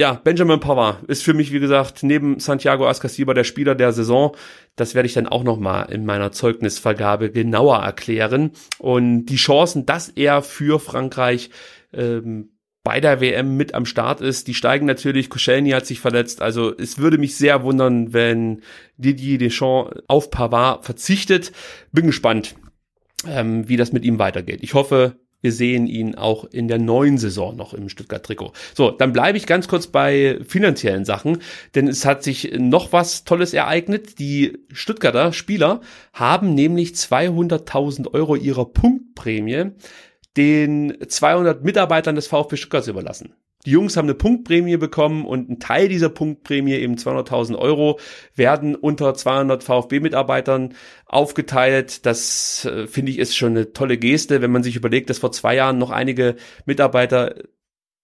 Ja, 0.00 0.12
Benjamin 0.12 0.60
Pavard 0.60 1.02
ist 1.06 1.24
für 1.24 1.34
mich, 1.34 1.52
wie 1.52 1.58
gesagt, 1.58 2.04
neben 2.04 2.38
Santiago 2.38 2.86
Ascasiba 2.86 3.34
der 3.34 3.42
Spieler 3.42 3.74
der 3.74 3.92
Saison. 3.92 4.36
Das 4.76 4.94
werde 4.94 5.08
ich 5.08 5.14
dann 5.14 5.26
auch 5.26 5.42
nochmal 5.42 5.90
in 5.90 6.06
meiner 6.06 6.30
Zeugnisvergabe 6.30 7.32
genauer 7.32 7.78
erklären. 7.78 8.52
Und 8.78 9.26
die 9.26 9.36
Chancen, 9.36 9.86
dass 9.86 10.08
er 10.08 10.42
für 10.42 10.78
Frankreich 10.78 11.50
ähm, 11.92 12.50
bei 12.84 13.00
der 13.00 13.20
WM 13.20 13.56
mit 13.56 13.74
am 13.74 13.84
Start 13.84 14.20
ist. 14.20 14.46
Die 14.46 14.54
steigen 14.54 14.86
natürlich. 14.86 15.30
Koscielny 15.30 15.70
hat 15.70 15.84
sich 15.84 15.98
verletzt. 15.98 16.42
Also 16.42 16.72
es 16.76 16.98
würde 16.98 17.18
mich 17.18 17.36
sehr 17.36 17.64
wundern, 17.64 18.12
wenn 18.12 18.62
Didier 18.98 19.38
Deschamps 19.38 20.00
auf 20.06 20.30
Pavard 20.30 20.84
verzichtet. 20.84 21.50
Bin 21.90 22.06
gespannt, 22.06 22.54
ähm, 23.26 23.68
wie 23.68 23.76
das 23.76 23.92
mit 23.92 24.04
ihm 24.04 24.20
weitergeht. 24.20 24.60
Ich 24.62 24.74
hoffe, 24.74 25.18
wir 25.40 25.52
sehen 25.52 25.86
ihn 25.86 26.14
auch 26.14 26.44
in 26.44 26.68
der 26.68 26.78
neuen 26.78 27.18
Saison 27.18 27.56
noch 27.56 27.74
im 27.74 27.88
Stuttgart-Trikot. 27.88 28.52
So, 28.74 28.90
dann 28.90 29.12
bleibe 29.12 29.38
ich 29.38 29.46
ganz 29.46 29.68
kurz 29.68 29.86
bei 29.86 30.38
finanziellen 30.46 31.04
Sachen, 31.04 31.38
denn 31.74 31.88
es 31.88 32.04
hat 32.04 32.22
sich 32.22 32.52
noch 32.58 32.92
was 32.92 33.24
Tolles 33.24 33.54
ereignet. 33.54 34.18
Die 34.18 34.58
Stuttgarter 34.72 35.32
Spieler 35.32 35.80
haben 36.12 36.54
nämlich 36.54 36.90
200.000 36.90 38.12
Euro 38.12 38.34
ihrer 38.34 38.64
Punktprämie 38.64 39.72
den 40.36 40.96
200 41.06 41.64
Mitarbeitern 41.64 42.14
des 42.14 42.26
VfB 42.26 42.56
Stuttgart 42.56 42.86
überlassen. 42.86 43.34
Die 43.68 43.72
Jungs 43.72 43.98
haben 43.98 44.06
eine 44.06 44.14
Punktprämie 44.14 44.78
bekommen 44.78 45.26
und 45.26 45.50
ein 45.50 45.58
Teil 45.58 45.90
dieser 45.90 46.08
Punktprämie, 46.08 46.72
eben 46.72 46.94
200.000 46.94 47.54
Euro, 47.54 48.00
werden 48.34 48.74
unter 48.74 49.12
200 49.12 49.62
VfB-Mitarbeitern 49.62 50.72
aufgeteilt. 51.04 52.06
Das 52.06 52.64
äh, 52.64 52.86
finde 52.86 53.12
ich 53.12 53.18
ist 53.18 53.36
schon 53.36 53.50
eine 53.50 53.74
tolle 53.74 53.98
Geste, 53.98 54.40
wenn 54.40 54.52
man 54.52 54.62
sich 54.62 54.74
überlegt, 54.74 55.10
dass 55.10 55.18
vor 55.18 55.32
zwei 55.32 55.54
Jahren 55.54 55.76
noch 55.76 55.90
einige 55.90 56.36
Mitarbeiter 56.64 57.34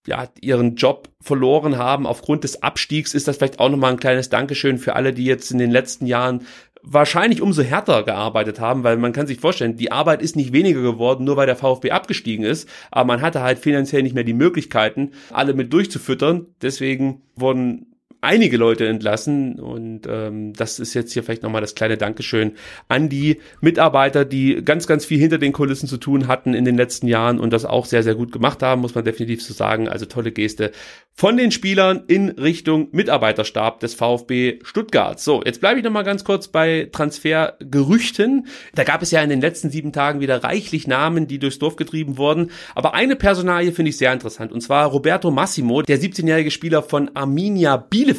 ja, 0.05 0.29
ihren 0.39 0.75
Job 0.75 1.09
verloren 1.19 1.79
haben 1.79 2.05
aufgrund 2.05 2.43
des 2.43 2.61
Abstiegs, 2.61 3.15
ist 3.15 3.27
das 3.27 3.37
vielleicht 3.37 3.59
auch 3.59 3.69
nochmal 3.69 3.93
ein 3.93 3.99
kleines 3.99 4.29
Dankeschön 4.29 4.77
für 4.77 4.95
alle, 4.95 5.13
die 5.13 5.25
jetzt 5.25 5.49
in 5.49 5.57
den 5.57 5.71
letzten 5.71 6.05
Jahren 6.05 6.45
wahrscheinlich 6.85 7.41
umso 7.41 7.63
härter 7.63 8.03
gearbeitet 8.03 8.59
haben, 8.59 8.83
weil 8.83 8.97
man 8.97 9.13
kann 9.13 9.27
sich 9.27 9.39
vorstellen, 9.39 9.77
die 9.77 9.91
Arbeit 9.91 10.21
ist 10.21 10.35
nicht 10.35 10.53
weniger 10.53 10.81
geworden, 10.81 11.25
nur 11.25 11.37
weil 11.37 11.47
der 11.47 11.55
VfB 11.55 11.91
abgestiegen 11.91 12.45
ist, 12.45 12.69
aber 12.91 13.05
man 13.05 13.21
hatte 13.21 13.41
halt 13.41 13.59
finanziell 13.59 14.03
nicht 14.03 14.15
mehr 14.15 14.23
die 14.23 14.33
Möglichkeiten, 14.33 15.11
alle 15.31 15.53
mit 15.53 15.73
durchzufüttern. 15.73 16.47
Deswegen 16.61 17.23
wurden 17.35 17.94
einige 18.25 18.57
Leute 18.57 18.87
entlassen 18.87 19.59
und 19.59 20.01
ähm, 20.07 20.53
das 20.53 20.79
ist 20.79 20.93
jetzt 20.93 21.13
hier 21.13 21.23
vielleicht 21.23 21.43
nochmal 21.43 21.61
das 21.61 21.75
kleine 21.75 21.97
Dankeschön 21.97 22.53
an 22.87 23.07
die 23.07 23.39
Mitarbeiter, 23.61 24.25
die 24.25 24.61
ganz, 24.65 24.87
ganz 24.87 25.05
viel 25.05 25.19
hinter 25.19 25.37
den 25.37 25.53
Kulissen 25.53 25.87
zu 25.87 25.97
tun 25.97 26.27
hatten 26.27 26.53
in 26.53 26.65
den 26.65 26.75
letzten 26.75 27.07
Jahren 27.07 27.39
und 27.39 27.53
das 27.53 27.65
auch 27.65 27.85
sehr, 27.85 28.03
sehr 28.03 28.15
gut 28.15 28.31
gemacht 28.31 28.63
haben, 28.63 28.81
muss 28.81 28.95
man 28.95 29.05
definitiv 29.05 29.43
so 29.43 29.53
sagen. 29.53 29.87
Also 29.87 30.05
tolle 30.05 30.31
Geste 30.31 30.71
von 31.17 31.37
den 31.37 31.51
Spielern 31.51 32.03
in 32.07 32.29
Richtung 32.29 32.89
Mitarbeiterstab 32.91 33.79
des 33.79 33.93
VfB 33.93 34.59
Stuttgart. 34.63 35.17
So, 35.17 35.41
jetzt 35.45 35.61
bleibe 35.61 35.79
ich 35.79 35.85
nochmal 35.85 36.03
ganz 36.03 36.25
kurz 36.25 36.49
bei 36.49 36.89
Transfergerüchten. 36.91 38.47
Da 38.73 38.83
gab 38.83 39.01
es 39.01 39.11
ja 39.11 39.21
in 39.21 39.29
den 39.29 39.39
letzten 39.39 39.69
sieben 39.69 39.93
Tagen 39.93 40.19
wieder 40.19 40.43
reichlich 40.43 40.87
Namen, 40.87 41.27
die 41.27 41.39
durchs 41.39 41.57
Dorf 41.57 41.77
getrieben 41.77 42.17
wurden. 42.17 42.51
Aber 42.75 42.95
eine 42.95 43.15
Personalie 43.15 43.71
finde 43.71 43.89
ich 43.89 43.97
sehr 43.97 44.11
interessant 44.11 44.51
und 44.51 44.59
zwar 44.59 44.87
Roberto 44.87 45.31
Massimo, 45.31 45.83
der 45.83 46.01
17-jährige 46.01 46.51
Spieler 46.51 46.83
von 46.83 47.09
Arminia 47.13 47.77
Bielefeld, 47.77 48.14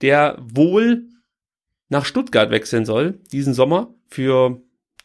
der 0.00 0.36
wohl 0.40 1.04
nach 1.88 2.04
Stuttgart 2.04 2.50
wechseln 2.50 2.84
soll 2.84 3.20
diesen 3.32 3.54
Sommer 3.54 3.94
für 4.08 4.62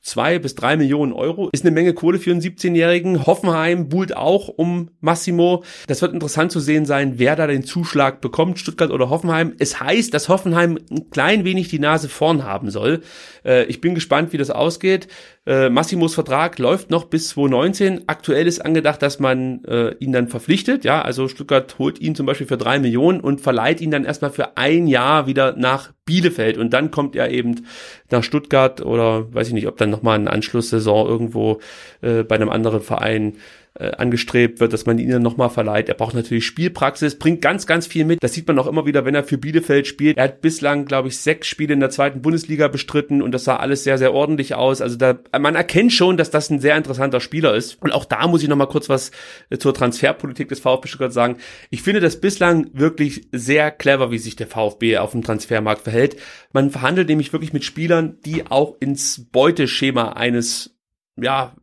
zwei 0.07 0.39
bis 0.39 0.55
drei 0.55 0.77
Millionen 0.77 1.11
Euro. 1.11 1.49
Ist 1.51 1.65
eine 1.65 1.73
Menge 1.73 1.93
Kohle 1.93 2.17
für 2.17 2.31
einen 2.31 2.41
17-Jährigen. 2.41 3.25
Hoffenheim 3.25 3.89
buhlt 3.89 4.15
auch 4.15 4.47
um 4.47 4.89
Massimo. 5.01 5.63
Das 5.87 6.01
wird 6.01 6.13
interessant 6.13 6.51
zu 6.51 6.59
sehen 6.59 6.85
sein, 6.85 7.19
wer 7.19 7.35
da 7.35 7.45
den 7.45 7.63
Zuschlag 7.63 8.21
bekommt, 8.21 8.57
Stuttgart 8.57 8.91
oder 8.91 9.09
Hoffenheim. 9.09 9.53
Es 9.59 9.81
heißt, 9.81 10.13
dass 10.13 10.29
Hoffenheim 10.29 10.79
ein 10.89 11.09
klein 11.09 11.43
wenig 11.43 11.67
die 11.67 11.79
Nase 11.79 12.07
vorn 12.07 12.45
haben 12.45 12.71
soll. 12.71 13.01
Äh, 13.43 13.65
ich 13.65 13.81
bin 13.81 13.95
gespannt, 13.95 14.31
wie 14.31 14.37
das 14.37 14.49
ausgeht. 14.49 15.07
Äh, 15.47 15.69
Massimos 15.69 16.13
Vertrag 16.13 16.59
läuft 16.59 16.89
noch 16.89 17.05
bis 17.05 17.29
2019. 17.29 18.03
Aktuell 18.07 18.47
ist 18.47 18.59
angedacht, 18.59 19.01
dass 19.01 19.19
man 19.19 19.63
äh, 19.63 19.95
ihn 19.99 20.11
dann 20.11 20.27
verpflichtet. 20.27 20.83
Ja, 20.83 21.01
also 21.01 21.29
Stuttgart 21.29 21.79
holt 21.79 22.01
ihn 22.01 22.15
zum 22.15 22.25
Beispiel 22.25 22.47
für 22.47 22.57
drei 22.57 22.79
Millionen 22.79 23.21
und 23.21 23.39
verleiht 23.39 23.79
ihn 23.79 23.89
dann 23.89 24.03
erstmal 24.03 24.31
für 24.31 24.57
ein 24.57 24.87
Jahr 24.87 25.25
wieder 25.25 25.55
nach 25.55 25.93
Bielefeld. 26.03 26.57
Und 26.57 26.73
dann 26.73 26.91
kommt 26.91 27.15
er 27.15 27.31
eben 27.31 27.65
nach 28.11 28.23
Stuttgart 28.23 28.81
oder 28.81 29.33
weiß 29.33 29.47
ich 29.47 29.53
nicht, 29.53 29.67
ob 29.67 29.77
dann 29.77 29.89
nochmal 29.89 30.19
eine 30.19 30.31
Anschlusssaison 30.31 31.07
irgendwo 31.07 31.59
äh, 32.01 32.23
bei 32.23 32.35
einem 32.35 32.49
anderen 32.49 32.81
Verein 32.81 33.37
äh, 33.79 33.91
angestrebt 33.91 34.59
wird, 34.59 34.73
dass 34.73 34.85
man 34.85 34.97
ihn 34.99 35.09
dann 35.09 35.21
nochmal 35.21 35.49
verleiht. 35.49 35.89
Er 35.89 35.95
braucht 35.95 36.15
natürlich 36.15 36.45
Spielpraxis, 36.45 37.19
bringt 37.19 37.41
ganz, 37.41 37.67
ganz 37.67 37.85
viel 37.85 38.05
mit. 38.05 38.23
Das 38.23 38.33
sieht 38.33 38.47
man 38.47 38.57
auch 38.59 38.67
immer 38.67 38.85
wieder, 38.85 39.05
wenn 39.05 39.15
er 39.15 39.23
für 39.23 39.37
Bielefeld 39.37 39.87
spielt. 39.87 40.17
Er 40.17 40.25
hat 40.25 40.41
bislang, 40.41 40.85
glaube 40.85 41.09
ich, 41.09 41.17
sechs 41.17 41.47
Spiele 41.47 41.73
in 41.73 41.79
der 41.79 41.89
zweiten 41.89 42.21
Bundesliga 42.21 42.67
bestritten 42.67 43.21
und 43.21 43.31
das 43.31 43.43
sah 43.43 43.57
alles 43.57 43.83
sehr, 43.83 43.97
sehr 43.97 44.13
ordentlich 44.13 44.55
aus. 44.55 44.81
Also 44.81 44.97
da, 44.97 45.19
man 45.39 45.55
erkennt 45.55 45.93
schon, 45.93 46.17
dass 46.17 46.31
das 46.31 46.49
ein 46.49 46.59
sehr 46.59 46.75
interessanter 46.75 47.19
Spieler 47.19 47.55
ist. 47.55 47.81
Und 47.81 47.91
auch 47.91 48.05
da 48.05 48.27
muss 48.27 48.41
ich 48.41 48.49
nochmal 48.49 48.67
kurz 48.67 48.89
was 48.89 49.11
äh, 49.49 49.57
zur 49.57 49.73
Transferpolitik 49.73 50.49
des 50.49 50.59
VfB 50.59 50.87
Stuttgart 50.87 51.13
sagen. 51.13 51.37
Ich 51.69 51.83
finde 51.83 51.99
das 51.99 52.19
bislang 52.19 52.71
wirklich 52.73 53.27
sehr 53.31 53.71
clever, 53.71 54.11
wie 54.11 54.17
sich 54.17 54.35
der 54.35 54.47
VfB 54.47 54.97
auf 54.97 55.11
dem 55.11 55.23
Transfermarkt 55.23 55.83
verhält. 55.83 56.17
Man 56.51 56.71
verhandelt 56.71 57.09
nämlich 57.09 57.31
wirklich 57.33 57.53
mit 57.53 57.63
Spielern, 57.63 58.17
die 58.25 58.49
auch 58.49 58.75
ins 58.79 59.27
Beuteschema 59.31 60.13
eines 60.13 60.73
ja, 61.19 61.55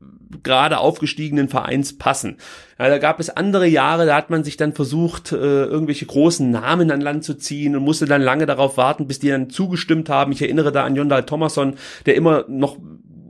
gerade 0.42 0.78
aufgestiegenen 0.78 1.48
Vereins 1.48 1.96
passen. 1.98 2.38
Ja, 2.78 2.88
da 2.88 2.98
gab 2.98 3.20
es 3.20 3.30
andere 3.30 3.66
Jahre, 3.66 4.06
da 4.06 4.16
hat 4.16 4.30
man 4.30 4.42
sich 4.44 4.56
dann 4.56 4.72
versucht, 4.72 5.32
äh, 5.32 5.36
irgendwelche 5.36 6.06
großen 6.06 6.50
Namen 6.50 6.90
an 6.90 7.00
Land 7.00 7.24
zu 7.24 7.34
ziehen 7.34 7.76
und 7.76 7.84
musste 7.84 8.06
dann 8.06 8.22
lange 8.22 8.46
darauf 8.46 8.76
warten, 8.76 9.06
bis 9.06 9.20
die 9.20 9.28
dann 9.28 9.50
zugestimmt 9.50 10.08
haben. 10.08 10.32
Ich 10.32 10.42
erinnere 10.42 10.72
da 10.72 10.84
an 10.84 10.96
Jondal 10.96 11.24
Thomasson, 11.24 11.74
der 12.06 12.16
immer 12.16 12.44
noch 12.48 12.78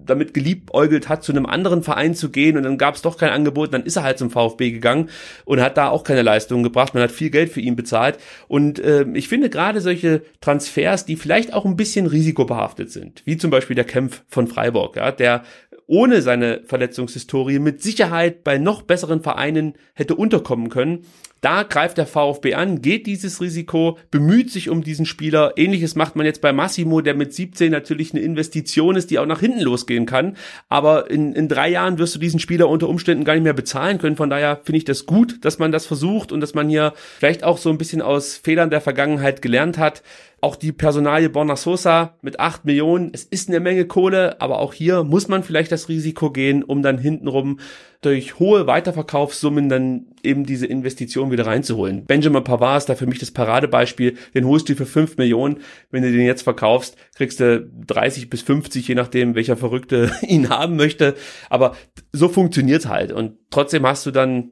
damit 0.06 0.34
geliebäugelt 0.34 1.08
hat, 1.08 1.24
zu 1.24 1.32
einem 1.32 1.46
anderen 1.46 1.82
Verein 1.82 2.14
zu 2.14 2.30
gehen 2.30 2.56
und 2.56 2.62
dann 2.62 2.78
gab 2.78 2.94
es 2.94 3.02
doch 3.02 3.16
kein 3.16 3.30
Angebot, 3.30 3.72
dann 3.72 3.84
ist 3.84 3.96
er 3.96 4.02
halt 4.02 4.18
zum 4.18 4.30
VfB 4.30 4.70
gegangen 4.70 5.08
und 5.44 5.60
hat 5.60 5.76
da 5.76 5.88
auch 5.88 6.04
keine 6.04 6.22
Leistung 6.22 6.62
gebracht. 6.62 6.94
Man 6.94 7.02
hat 7.02 7.12
viel 7.12 7.30
Geld 7.30 7.50
für 7.50 7.60
ihn 7.60 7.76
bezahlt 7.76 8.18
und 8.48 8.78
äh, 8.78 9.04
ich 9.14 9.28
finde 9.28 9.50
gerade 9.50 9.80
solche 9.80 10.22
Transfers, 10.40 11.04
die 11.06 11.16
vielleicht 11.16 11.52
auch 11.52 11.64
ein 11.64 11.76
bisschen 11.76 12.06
risikobehaftet 12.06 12.90
sind, 12.90 13.22
wie 13.24 13.36
zum 13.36 13.50
Beispiel 13.50 13.76
der 13.76 13.84
Kämpf 13.84 14.22
von 14.28 14.46
Freiburg, 14.46 14.96
ja, 14.96 15.10
der 15.10 15.42
ohne 15.86 16.22
seine 16.22 16.62
Verletzungshistorie 16.64 17.58
mit 17.58 17.82
Sicherheit 17.82 18.44
bei 18.44 18.58
noch 18.58 18.82
besseren 18.82 19.22
Vereinen 19.22 19.74
hätte 19.94 20.14
unterkommen 20.14 20.68
können. 20.68 21.04
Da 21.44 21.62
greift 21.62 21.98
der 21.98 22.06
VfB 22.06 22.54
an, 22.54 22.80
geht 22.80 23.06
dieses 23.06 23.42
Risiko, 23.42 23.98
bemüht 24.10 24.50
sich 24.50 24.70
um 24.70 24.82
diesen 24.82 25.04
Spieler. 25.04 25.52
Ähnliches 25.56 25.94
macht 25.94 26.16
man 26.16 26.24
jetzt 26.24 26.40
bei 26.40 26.54
Massimo, 26.54 27.02
der 27.02 27.14
mit 27.14 27.34
17 27.34 27.70
natürlich 27.70 28.14
eine 28.14 28.22
Investition 28.22 28.96
ist, 28.96 29.10
die 29.10 29.18
auch 29.18 29.26
nach 29.26 29.40
hinten 29.40 29.60
losgehen 29.60 30.06
kann. 30.06 30.38
Aber 30.70 31.10
in, 31.10 31.34
in 31.34 31.48
drei 31.48 31.68
Jahren 31.68 31.98
wirst 31.98 32.14
du 32.14 32.18
diesen 32.18 32.40
Spieler 32.40 32.70
unter 32.70 32.88
Umständen 32.88 33.24
gar 33.24 33.34
nicht 33.34 33.42
mehr 33.42 33.52
bezahlen 33.52 33.98
können. 33.98 34.16
Von 34.16 34.30
daher 34.30 34.62
finde 34.64 34.78
ich 34.78 34.86
das 34.86 35.04
gut, 35.04 35.44
dass 35.44 35.58
man 35.58 35.70
das 35.70 35.84
versucht 35.84 36.32
und 36.32 36.40
dass 36.40 36.54
man 36.54 36.70
hier 36.70 36.94
vielleicht 37.18 37.44
auch 37.44 37.58
so 37.58 37.68
ein 37.68 37.76
bisschen 37.76 38.00
aus 38.00 38.38
Fehlern 38.38 38.70
der 38.70 38.80
Vergangenheit 38.80 39.42
gelernt 39.42 39.76
hat. 39.76 40.02
Auch 40.44 40.56
die 40.56 40.72
Personalie 40.72 41.30
Borna 41.30 41.56
Sosa 41.56 42.18
mit 42.20 42.38
acht 42.38 42.66
Millionen. 42.66 43.08
Es 43.14 43.24
ist 43.24 43.48
eine 43.48 43.60
Menge 43.60 43.86
Kohle, 43.86 44.42
aber 44.42 44.58
auch 44.58 44.74
hier 44.74 45.02
muss 45.02 45.26
man 45.26 45.42
vielleicht 45.42 45.72
das 45.72 45.88
Risiko 45.88 46.30
gehen, 46.30 46.62
um 46.62 46.82
dann 46.82 46.98
hintenrum 46.98 47.60
durch 48.02 48.38
hohe 48.38 48.66
Weiterverkaufssummen 48.66 49.70
dann 49.70 50.08
eben 50.22 50.44
diese 50.44 50.66
Investition 50.66 51.30
wieder 51.30 51.46
reinzuholen. 51.46 52.04
Benjamin 52.04 52.44
Pavard 52.44 52.76
ist 52.76 52.90
da 52.90 52.94
für 52.94 53.06
mich 53.06 53.20
das 53.20 53.30
Paradebeispiel. 53.30 54.18
Den 54.34 54.44
holst 54.44 54.68
du 54.68 54.74
für 54.74 54.84
fünf 54.84 55.16
Millionen. 55.16 55.60
Wenn 55.90 56.02
du 56.02 56.12
den 56.12 56.26
jetzt 56.26 56.42
verkaufst, 56.42 56.98
kriegst 57.14 57.40
du 57.40 57.66
30 57.86 58.28
bis 58.28 58.42
50, 58.42 58.86
je 58.86 58.94
nachdem, 58.94 59.34
welcher 59.36 59.56
Verrückte 59.56 60.12
ihn 60.28 60.50
haben 60.50 60.76
möchte. 60.76 61.14
Aber 61.48 61.74
so 62.12 62.28
funktioniert's 62.28 62.86
halt. 62.86 63.12
Und 63.12 63.38
trotzdem 63.48 63.86
hast 63.86 64.04
du 64.04 64.10
dann 64.10 64.50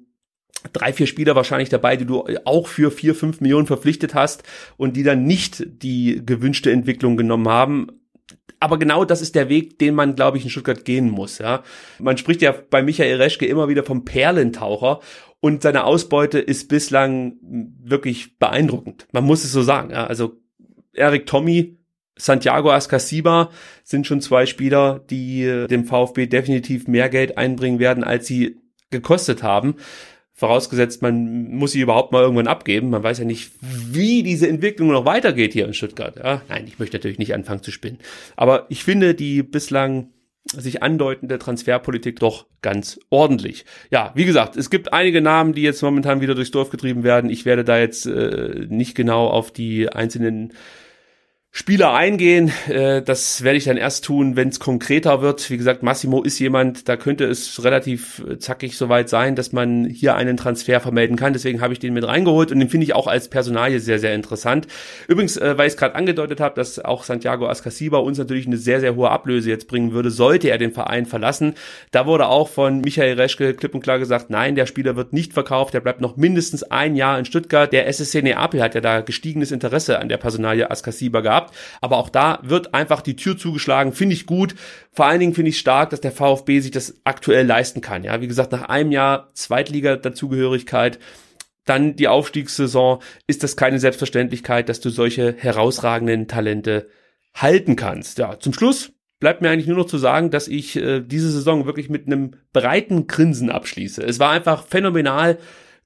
drei, 0.72 0.92
vier 0.92 1.06
Spieler 1.06 1.34
wahrscheinlich 1.34 1.68
dabei, 1.68 1.96
die 1.96 2.06
du 2.06 2.24
auch 2.44 2.66
für 2.66 2.90
vier, 2.90 3.14
fünf 3.14 3.40
Millionen 3.40 3.66
verpflichtet 3.66 4.14
hast 4.14 4.42
und 4.76 4.96
die 4.96 5.02
dann 5.02 5.24
nicht 5.24 5.64
die 5.66 6.22
gewünschte 6.24 6.70
Entwicklung 6.70 7.16
genommen 7.16 7.48
haben. 7.48 7.88
Aber 8.60 8.78
genau 8.78 9.04
das 9.04 9.22
ist 9.22 9.34
der 9.34 9.48
Weg, 9.48 9.78
den 9.80 9.94
man, 9.94 10.14
glaube 10.14 10.38
ich, 10.38 10.44
in 10.44 10.50
Stuttgart 10.50 10.84
gehen 10.84 11.10
muss. 11.10 11.38
Ja, 11.38 11.64
man 11.98 12.16
spricht 12.16 12.42
ja 12.42 12.54
bei 12.70 12.82
Michael 12.82 13.20
Reschke 13.20 13.46
immer 13.46 13.68
wieder 13.68 13.82
vom 13.82 14.04
Perlentaucher 14.04 15.00
und 15.40 15.62
seine 15.62 15.82
Ausbeute 15.84 16.38
ist 16.38 16.68
bislang 16.68 17.34
wirklich 17.42 18.38
beeindruckend. 18.38 19.08
Man 19.12 19.24
muss 19.24 19.42
es 19.42 19.50
so 19.50 19.62
sagen. 19.62 19.90
Ja? 19.90 20.06
Also 20.06 20.36
Eric 20.92 21.26
Tommy, 21.26 21.78
Santiago 22.16 22.70
Ascasiba 22.70 23.50
sind 23.82 24.06
schon 24.06 24.20
zwei 24.20 24.46
Spieler, 24.46 25.00
die 25.10 25.42
äh, 25.42 25.66
dem 25.66 25.84
VfB 25.84 26.26
definitiv 26.26 26.86
mehr 26.86 27.08
Geld 27.08 27.38
einbringen 27.38 27.80
werden, 27.80 28.04
als 28.04 28.28
sie 28.28 28.60
gekostet 28.90 29.42
haben. 29.42 29.74
Vorausgesetzt, 30.42 31.02
man 31.02 31.54
muss 31.54 31.70
sie 31.70 31.82
überhaupt 31.82 32.10
mal 32.10 32.22
irgendwann 32.22 32.48
abgeben. 32.48 32.90
Man 32.90 33.04
weiß 33.04 33.20
ja 33.20 33.24
nicht, 33.24 33.52
wie 33.60 34.24
diese 34.24 34.48
Entwicklung 34.48 34.88
noch 34.88 35.04
weitergeht 35.04 35.52
hier 35.52 35.66
in 35.66 35.72
Stuttgart. 35.72 36.16
Ja, 36.16 36.42
nein, 36.48 36.64
ich 36.66 36.80
möchte 36.80 36.96
natürlich 36.96 37.20
nicht 37.20 37.32
anfangen 37.32 37.62
zu 37.62 37.70
spinnen. 37.70 38.00
Aber 38.34 38.66
ich 38.68 38.82
finde 38.82 39.14
die 39.14 39.44
bislang 39.44 40.08
sich 40.52 40.82
andeutende 40.82 41.38
Transferpolitik 41.38 42.18
doch 42.18 42.46
ganz 42.60 42.98
ordentlich. 43.08 43.64
Ja, 43.92 44.10
wie 44.16 44.24
gesagt, 44.24 44.56
es 44.56 44.68
gibt 44.68 44.92
einige 44.92 45.20
Namen, 45.20 45.52
die 45.52 45.62
jetzt 45.62 45.80
momentan 45.80 46.20
wieder 46.20 46.34
durchs 46.34 46.50
Dorf 46.50 46.70
getrieben 46.70 47.04
werden. 47.04 47.30
Ich 47.30 47.44
werde 47.44 47.62
da 47.62 47.78
jetzt 47.78 48.06
äh, 48.06 48.66
nicht 48.68 48.96
genau 48.96 49.28
auf 49.28 49.52
die 49.52 49.90
einzelnen 49.90 50.54
Spieler 51.54 51.92
eingehen. 51.92 52.50
Äh, 52.66 53.02
das 53.02 53.42
werde 53.42 53.58
ich 53.58 53.64
dann 53.64 53.76
erst 53.76 54.06
tun, 54.06 54.36
wenn 54.36 54.48
es 54.48 54.58
konkreter 54.58 55.20
wird. 55.20 55.50
Wie 55.50 55.58
gesagt, 55.58 55.82
Massimo 55.82 56.22
ist 56.22 56.38
jemand, 56.38 56.88
da 56.88 56.96
könnte 56.96 57.26
es 57.26 57.62
relativ 57.62 58.24
äh, 58.26 58.38
zackig 58.38 58.78
soweit 58.78 59.10
sein, 59.10 59.36
dass 59.36 59.52
man 59.52 59.84
hier 59.84 60.14
einen 60.14 60.38
Transfer 60.38 60.80
vermelden 60.80 61.16
kann. 61.16 61.34
Deswegen 61.34 61.60
habe 61.60 61.74
ich 61.74 61.78
den 61.78 61.92
mit 61.92 62.08
reingeholt 62.08 62.52
und 62.52 62.58
den 62.58 62.70
finde 62.70 62.84
ich 62.84 62.94
auch 62.94 63.06
als 63.06 63.28
Personalie 63.28 63.80
sehr, 63.80 63.98
sehr 63.98 64.14
interessant. 64.14 64.66
Übrigens, 65.08 65.36
äh, 65.36 65.58
weil 65.58 65.66
ich 65.66 65.74
es 65.74 65.76
gerade 65.76 65.94
angedeutet 65.94 66.40
habe, 66.40 66.54
dass 66.54 66.78
auch 66.78 67.04
Santiago 67.04 67.46
Ascasiba 67.46 67.98
uns 67.98 68.16
natürlich 68.16 68.46
eine 68.46 68.56
sehr, 68.56 68.80
sehr 68.80 68.96
hohe 68.96 69.10
Ablöse 69.10 69.50
jetzt 69.50 69.68
bringen 69.68 69.92
würde, 69.92 70.10
sollte 70.10 70.48
er 70.48 70.56
den 70.56 70.72
Verein 70.72 71.04
verlassen. 71.04 71.54
Da 71.90 72.06
wurde 72.06 72.28
auch 72.28 72.48
von 72.48 72.80
Michael 72.80 73.20
Reschke 73.20 73.52
klipp 73.52 73.74
und 73.74 73.82
klar 73.82 73.98
gesagt, 73.98 74.30
nein, 74.30 74.54
der 74.54 74.64
Spieler 74.64 74.96
wird 74.96 75.12
nicht 75.12 75.34
verkauft, 75.34 75.74
der 75.74 75.80
bleibt 75.80 76.00
noch 76.00 76.16
mindestens 76.16 76.62
ein 76.62 76.96
Jahr 76.96 77.18
in 77.18 77.26
Stuttgart. 77.26 77.70
Der 77.74 77.88
SSC 77.88 78.22
Neapel 78.22 78.62
hat 78.62 78.74
ja 78.74 78.80
da 78.80 79.02
gestiegenes 79.02 79.52
Interesse 79.52 79.98
an 79.98 80.08
der 80.08 80.16
Personalie 80.16 80.70
Ascasiba 80.70 81.20
gehabt 81.20 81.41
gehabt. 81.42 81.54
Aber 81.80 81.98
auch 81.98 82.08
da 82.08 82.38
wird 82.42 82.74
einfach 82.74 83.02
die 83.02 83.16
Tür 83.16 83.36
zugeschlagen. 83.36 83.92
Finde 83.92 84.14
ich 84.14 84.26
gut. 84.26 84.54
Vor 84.92 85.06
allen 85.06 85.20
Dingen 85.20 85.34
finde 85.34 85.50
ich 85.50 85.58
stark, 85.58 85.90
dass 85.90 86.00
der 86.00 86.12
VfB 86.12 86.60
sich 86.60 86.70
das 86.70 86.94
aktuell 87.04 87.46
leisten 87.46 87.80
kann. 87.80 88.04
Ja, 88.04 88.20
wie 88.20 88.28
gesagt, 88.28 88.52
nach 88.52 88.62
einem 88.62 88.92
Jahr 88.92 89.30
Zweitliga-Dazugehörigkeit 89.34 90.98
dann 91.64 91.94
die 91.94 92.08
Aufstiegssaison 92.08 93.00
ist 93.28 93.44
das 93.44 93.56
keine 93.56 93.78
Selbstverständlichkeit, 93.78 94.68
dass 94.68 94.80
du 94.80 94.90
solche 94.90 95.36
herausragenden 95.38 96.26
Talente 96.26 96.88
halten 97.34 97.76
kannst. 97.76 98.18
Ja, 98.18 98.38
zum 98.40 98.52
Schluss 98.52 98.92
bleibt 99.20 99.42
mir 99.42 99.50
eigentlich 99.50 99.68
nur 99.68 99.76
noch 99.76 99.86
zu 99.86 99.98
sagen, 99.98 100.30
dass 100.32 100.48
ich 100.48 100.74
äh, 100.74 101.00
diese 101.00 101.30
Saison 101.30 101.64
wirklich 101.64 101.88
mit 101.88 102.08
einem 102.08 102.32
breiten 102.52 103.06
Grinsen 103.06 103.48
abschließe. 103.48 104.02
Es 104.02 104.18
war 104.18 104.30
einfach 104.30 104.66
phänomenal, 104.66 105.38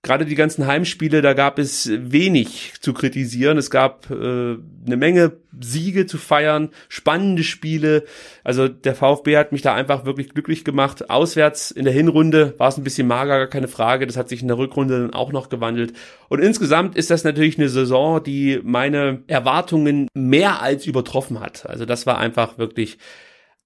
gerade 0.07 0.25
die 0.25 0.37
ganzen 0.37 0.67
Heimspiele, 0.67 1.21
da 1.21 1.35
gab 1.35 1.59
es 1.59 1.91
wenig 1.93 2.75
zu 2.81 2.95
kritisieren. 2.95 3.59
Es 3.59 3.71
gab 3.71 4.09
äh, 4.11 4.15
eine 4.15 4.97
Menge 4.97 5.33
Siege 5.61 6.07
zu 6.07 6.17
feiern, 6.17 6.71
spannende 6.89 7.43
Spiele. 7.43 8.05
Also 8.45 8.69
der 8.69 8.95
VfB 8.95 9.37
hat 9.37 9.53
mich 9.53 9.63
da 9.63 9.75
einfach 9.75 10.05
wirklich 10.05 10.31
glücklich 10.31 10.65
gemacht. 10.65 11.11
Auswärts 11.11 11.71
in 11.71 11.85
der 11.85 11.93
Hinrunde 11.93 12.55
war 12.59 12.69
es 12.69 12.79
ein 12.79 12.85
bisschen 12.85 13.09
mager, 13.09 13.39
gar 13.39 13.47
keine 13.49 13.69
Frage. 13.69 14.07
Das 14.07 14.17
hat 14.17 14.29
sich 14.29 14.43
in 14.43 14.49
der 14.49 14.59
Rückrunde 14.59 15.01
dann 15.01 15.15
auch 15.15 15.33
noch 15.33 15.49
gewandelt. 15.49 15.93
Und 16.29 16.41
insgesamt 16.41 16.97
ist 16.97 17.11
das 17.11 17.25
natürlich 17.25 17.59
eine 17.59 17.69
Saison, 17.69 18.23
die 18.23 18.61
meine 18.63 19.23
Erwartungen 19.27 20.09
mehr 20.15 20.63
als 20.63 20.87
übertroffen 20.87 21.41
hat. 21.41 21.69
Also 21.69 21.85
das 21.85 22.07
war 22.07 22.19
einfach 22.19 22.59
wirklich 22.59 22.99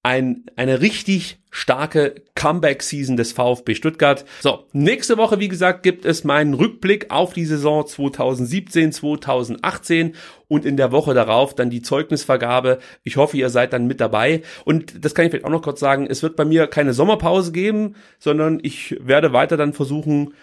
ein, 0.03 0.45
eine 0.57 0.81
richtig 0.81 1.39
starke 1.51 2.15
Comeback-Season 2.35 3.17
des 3.17 3.33
VfB 3.33 3.75
Stuttgart. 3.75 4.25
So, 4.41 4.65
nächste 4.73 5.19
Woche, 5.19 5.41
wie 5.41 5.49
gesagt, 5.49 5.83
gibt 5.83 6.05
es 6.05 6.25
meinen 6.25 6.55
Rückblick 6.55 7.11
auf 7.11 7.33
die 7.33 7.45
Saison 7.45 7.87
2017, 7.87 8.93
2018 8.93 10.15
und 10.49 10.65
in 10.65 10.77
der 10.77 10.93
Woche 10.93 11.13
darauf 11.13 11.55
dann 11.55 11.69
die 11.69 11.83
Zeugnisvergabe. 11.83 12.79
Ich 13.03 13.17
hoffe, 13.17 13.37
ihr 13.37 13.51
seid 13.51 13.73
dann 13.73 13.87
mit 13.87 14.01
dabei. 14.01 14.43
Und 14.65 15.05
das 15.05 15.15
kann 15.15 15.27
ich 15.27 15.33
vielleicht 15.33 15.45
auch 15.45 15.51
noch 15.51 15.63
kurz 15.63 15.81
sagen, 15.81 16.07
es 16.09 16.23
wird 16.23 16.37
bei 16.37 16.45
mir 16.45 16.67
keine 16.69 16.95
Sommerpause 16.95 17.53
geben, 17.53 17.97
sondern 18.19 18.61
ich 18.63 18.97
werde 19.01 19.33
weiter 19.33 19.57
dann 19.57 19.73
versuchen, 19.73 20.35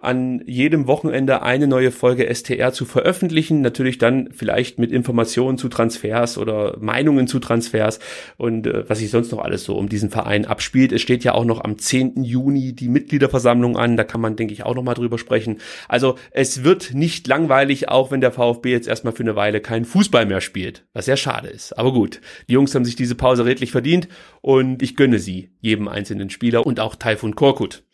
an 0.00 0.42
jedem 0.44 0.86
Wochenende 0.86 1.42
eine 1.42 1.66
neue 1.66 1.90
Folge 1.90 2.32
STR 2.32 2.72
zu 2.72 2.84
veröffentlichen. 2.84 3.60
Natürlich 3.60 3.98
dann 3.98 4.28
vielleicht 4.32 4.78
mit 4.78 4.92
Informationen 4.92 5.56
zu 5.56 5.68
Transfers 5.68 6.36
oder 6.36 6.76
Meinungen 6.78 7.26
zu 7.26 7.38
Transfers 7.38 8.00
und 8.36 8.66
äh, 8.66 8.88
was 8.88 8.98
sich 8.98 9.10
sonst 9.10 9.32
noch 9.32 9.38
alles 9.38 9.64
so 9.64 9.76
um 9.76 9.88
diesen 9.88 10.10
Verein 10.10 10.44
abspielt. 10.44 10.92
Es 10.92 11.00
steht 11.00 11.24
ja 11.24 11.34
auch 11.34 11.44
noch 11.44 11.64
am 11.64 11.78
10. 11.78 12.22
Juni 12.24 12.74
die 12.74 12.88
Mitgliederversammlung 12.88 13.76
an. 13.76 13.96
Da 13.96 14.04
kann 14.04 14.20
man, 14.20 14.36
denke 14.36 14.52
ich, 14.52 14.64
auch 14.64 14.74
noch 14.74 14.82
mal 14.82 14.94
drüber 14.94 15.16
sprechen. 15.16 15.58
Also 15.88 16.16
es 16.32 16.64
wird 16.64 16.92
nicht 16.92 17.26
langweilig, 17.26 17.88
auch 17.88 18.10
wenn 18.10 18.20
der 18.20 18.32
VfB 18.32 18.72
jetzt 18.72 18.88
erstmal 18.88 19.14
für 19.14 19.22
eine 19.22 19.36
Weile 19.36 19.60
keinen 19.60 19.84
Fußball 19.84 20.26
mehr 20.26 20.40
spielt, 20.40 20.84
was 20.92 21.06
sehr 21.06 21.16
schade 21.16 21.48
ist. 21.48 21.78
Aber 21.78 21.92
gut, 21.92 22.20
die 22.48 22.54
Jungs 22.54 22.74
haben 22.74 22.84
sich 22.84 22.96
diese 22.96 23.14
Pause 23.14 23.46
redlich 23.46 23.70
verdient 23.70 24.08
und 24.42 24.82
ich 24.82 24.96
gönne 24.96 25.18
sie 25.18 25.50
jedem 25.60 25.88
einzelnen 25.88 26.30
Spieler 26.30 26.66
und 26.66 26.80
auch 26.80 26.96
Taifun 26.96 27.36
Korkut. 27.36 27.84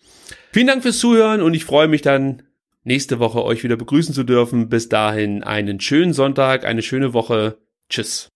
Vielen 0.53 0.67
Dank 0.67 0.83
fürs 0.83 0.99
Zuhören 0.99 1.43
und 1.43 1.55
ich 1.55 1.65
freue 1.65 1.87
mich 1.87 2.03
dann 2.03 2.43
nächste 2.83 3.21
Woche 3.21 3.45
euch 3.45 3.63
wieder 3.63 3.77
begrüßen 3.77 4.15
zu 4.15 4.25
dürfen. 4.25 4.69
Bis 4.69 4.89
dahin 4.89 5.45
einen 5.45 5.81
schönen 5.81 6.13
Sonntag, 6.13 6.65
eine 6.65 6.83
schöne 6.83 7.13
Woche. 7.13 7.59
Tschüss. 7.89 8.30